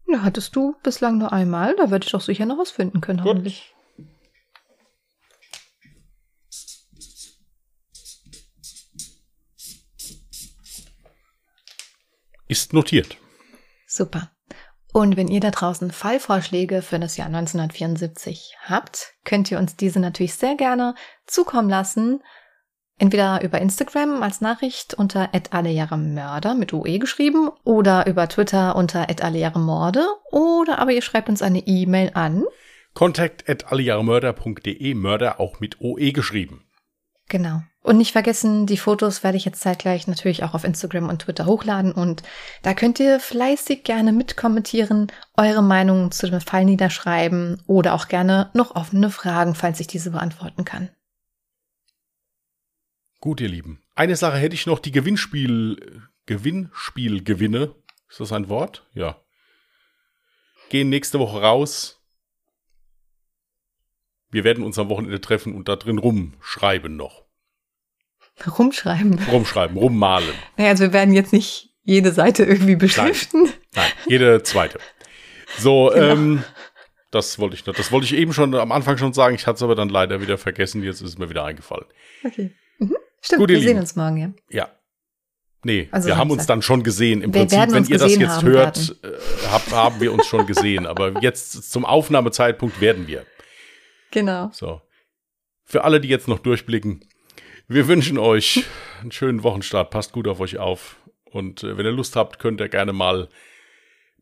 [0.08, 1.74] Ja, hattest du bislang nur einmal.
[1.76, 3.28] Da werde ich doch sicher noch was finden können, Gut.
[3.28, 3.74] hoffentlich.
[12.48, 13.16] Ist notiert.
[13.88, 14.30] Super.
[14.92, 19.98] Und wenn ihr da draußen Fallvorschläge für das Jahr 1974 habt, könnt ihr uns diese
[19.98, 20.94] natürlich sehr gerne
[21.26, 22.22] zukommen lassen
[22.98, 25.28] Entweder über Instagram als Nachricht unter
[26.14, 29.06] Mörder mit UE geschrieben oder über Twitter unter
[29.58, 32.44] Morde oder aber ihr schreibt uns eine E-Mail an
[32.94, 36.64] Kontakt at allejahremörder.de, Mörder auch mit OE geschrieben.
[37.28, 37.60] Genau.
[37.82, 41.44] Und nicht vergessen, die Fotos werde ich jetzt zeitgleich natürlich auch auf Instagram und Twitter
[41.44, 42.22] hochladen und
[42.62, 48.50] da könnt ihr fleißig gerne mitkommentieren, eure Meinung zu dem Fall niederschreiben oder auch gerne
[48.54, 50.88] noch offene Fragen, falls ich diese beantworten kann.
[53.26, 53.82] Gut, ihr Lieben.
[53.96, 57.74] Eine Sache hätte ich noch, die Gewinnspiel, Gewinnspielgewinne.
[58.08, 58.86] Ist das ein Wort?
[58.94, 59.20] Ja.
[60.68, 62.00] Gehen nächste Woche raus.
[64.30, 67.24] Wir werden uns am Wochenende treffen und da drin rumschreiben noch.
[68.46, 69.18] Rumschreiben?
[69.18, 70.32] Rumschreiben, rummalen.
[70.56, 73.46] Naja, also wir werden jetzt nicht jede Seite irgendwie beschriften.
[73.46, 74.78] Nein, Nein jede zweite.
[75.58, 76.12] So, genau.
[76.12, 76.44] ähm,
[77.10, 77.74] das wollte ich noch.
[77.74, 79.34] Das wollte ich eben schon am Anfang schon sagen.
[79.34, 80.84] Ich hatte es aber dann leider wieder vergessen.
[80.84, 81.86] Jetzt ist es mir wieder eingefallen.
[82.22, 82.54] Okay.
[82.78, 82.94] Mhm.
[83.26, 84.30] Stimmt, Gut, wir sehen uns morgen, ja.
[84.50, 84.68] Ja.
[85.64, 87.22] Nee, also wir haben uns dann schon gesehen.
[87.22, 89.08] Im wir Prinzip, wenn ihr das jetzt hört, äh,
[89.48, 90.86] hab, haben wir uns schon gesehen.
[90.86, 93.26] Aber jetzt zum Aufnahmezeitpunkt werden wir.
[94.12, 94.50] Genau.
[94.52, 94.80] So.
[95.64, 97.04] Für alle, die jetzt noch durchblicken.
[97.66, 98.64] Wir wünschen euch
[99.00, 99.90] einen schönen Wochenstart.
[99.90, 100.94] Passt gut auf euch auf.
[101.24, 103.28] Und äh, wenn ihr Lust habt, könnt ihr gerne mal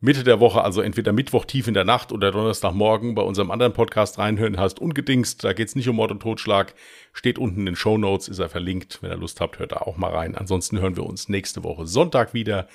[0.05, 3.73] Mitte der Woche, also entweder Mittwoch tief in der Nacht oder Donnerstagmorgen bei unserem anderen
[3.73, 4.61] Podcast reinhören.
[4.61, 6.75] Heißt ungedingst, da geht es nicht um Mord und Totschlag.
[7.15, 8.99] Steht unten in den Show Notes, ist er verlinkt.
[9.01, 10.35] Wenn ihr Lust habt, hört da auch mal rein.
[10.35, 12.69] Ansonsten hören wir uns nächste Woche Sonntag wieder.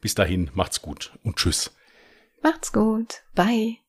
[0.00, 1.76] Bis dahin, macht's gut und tschüss.
[2.42, 3.24] Macht's gut.
[3.34, 3.79] Bye.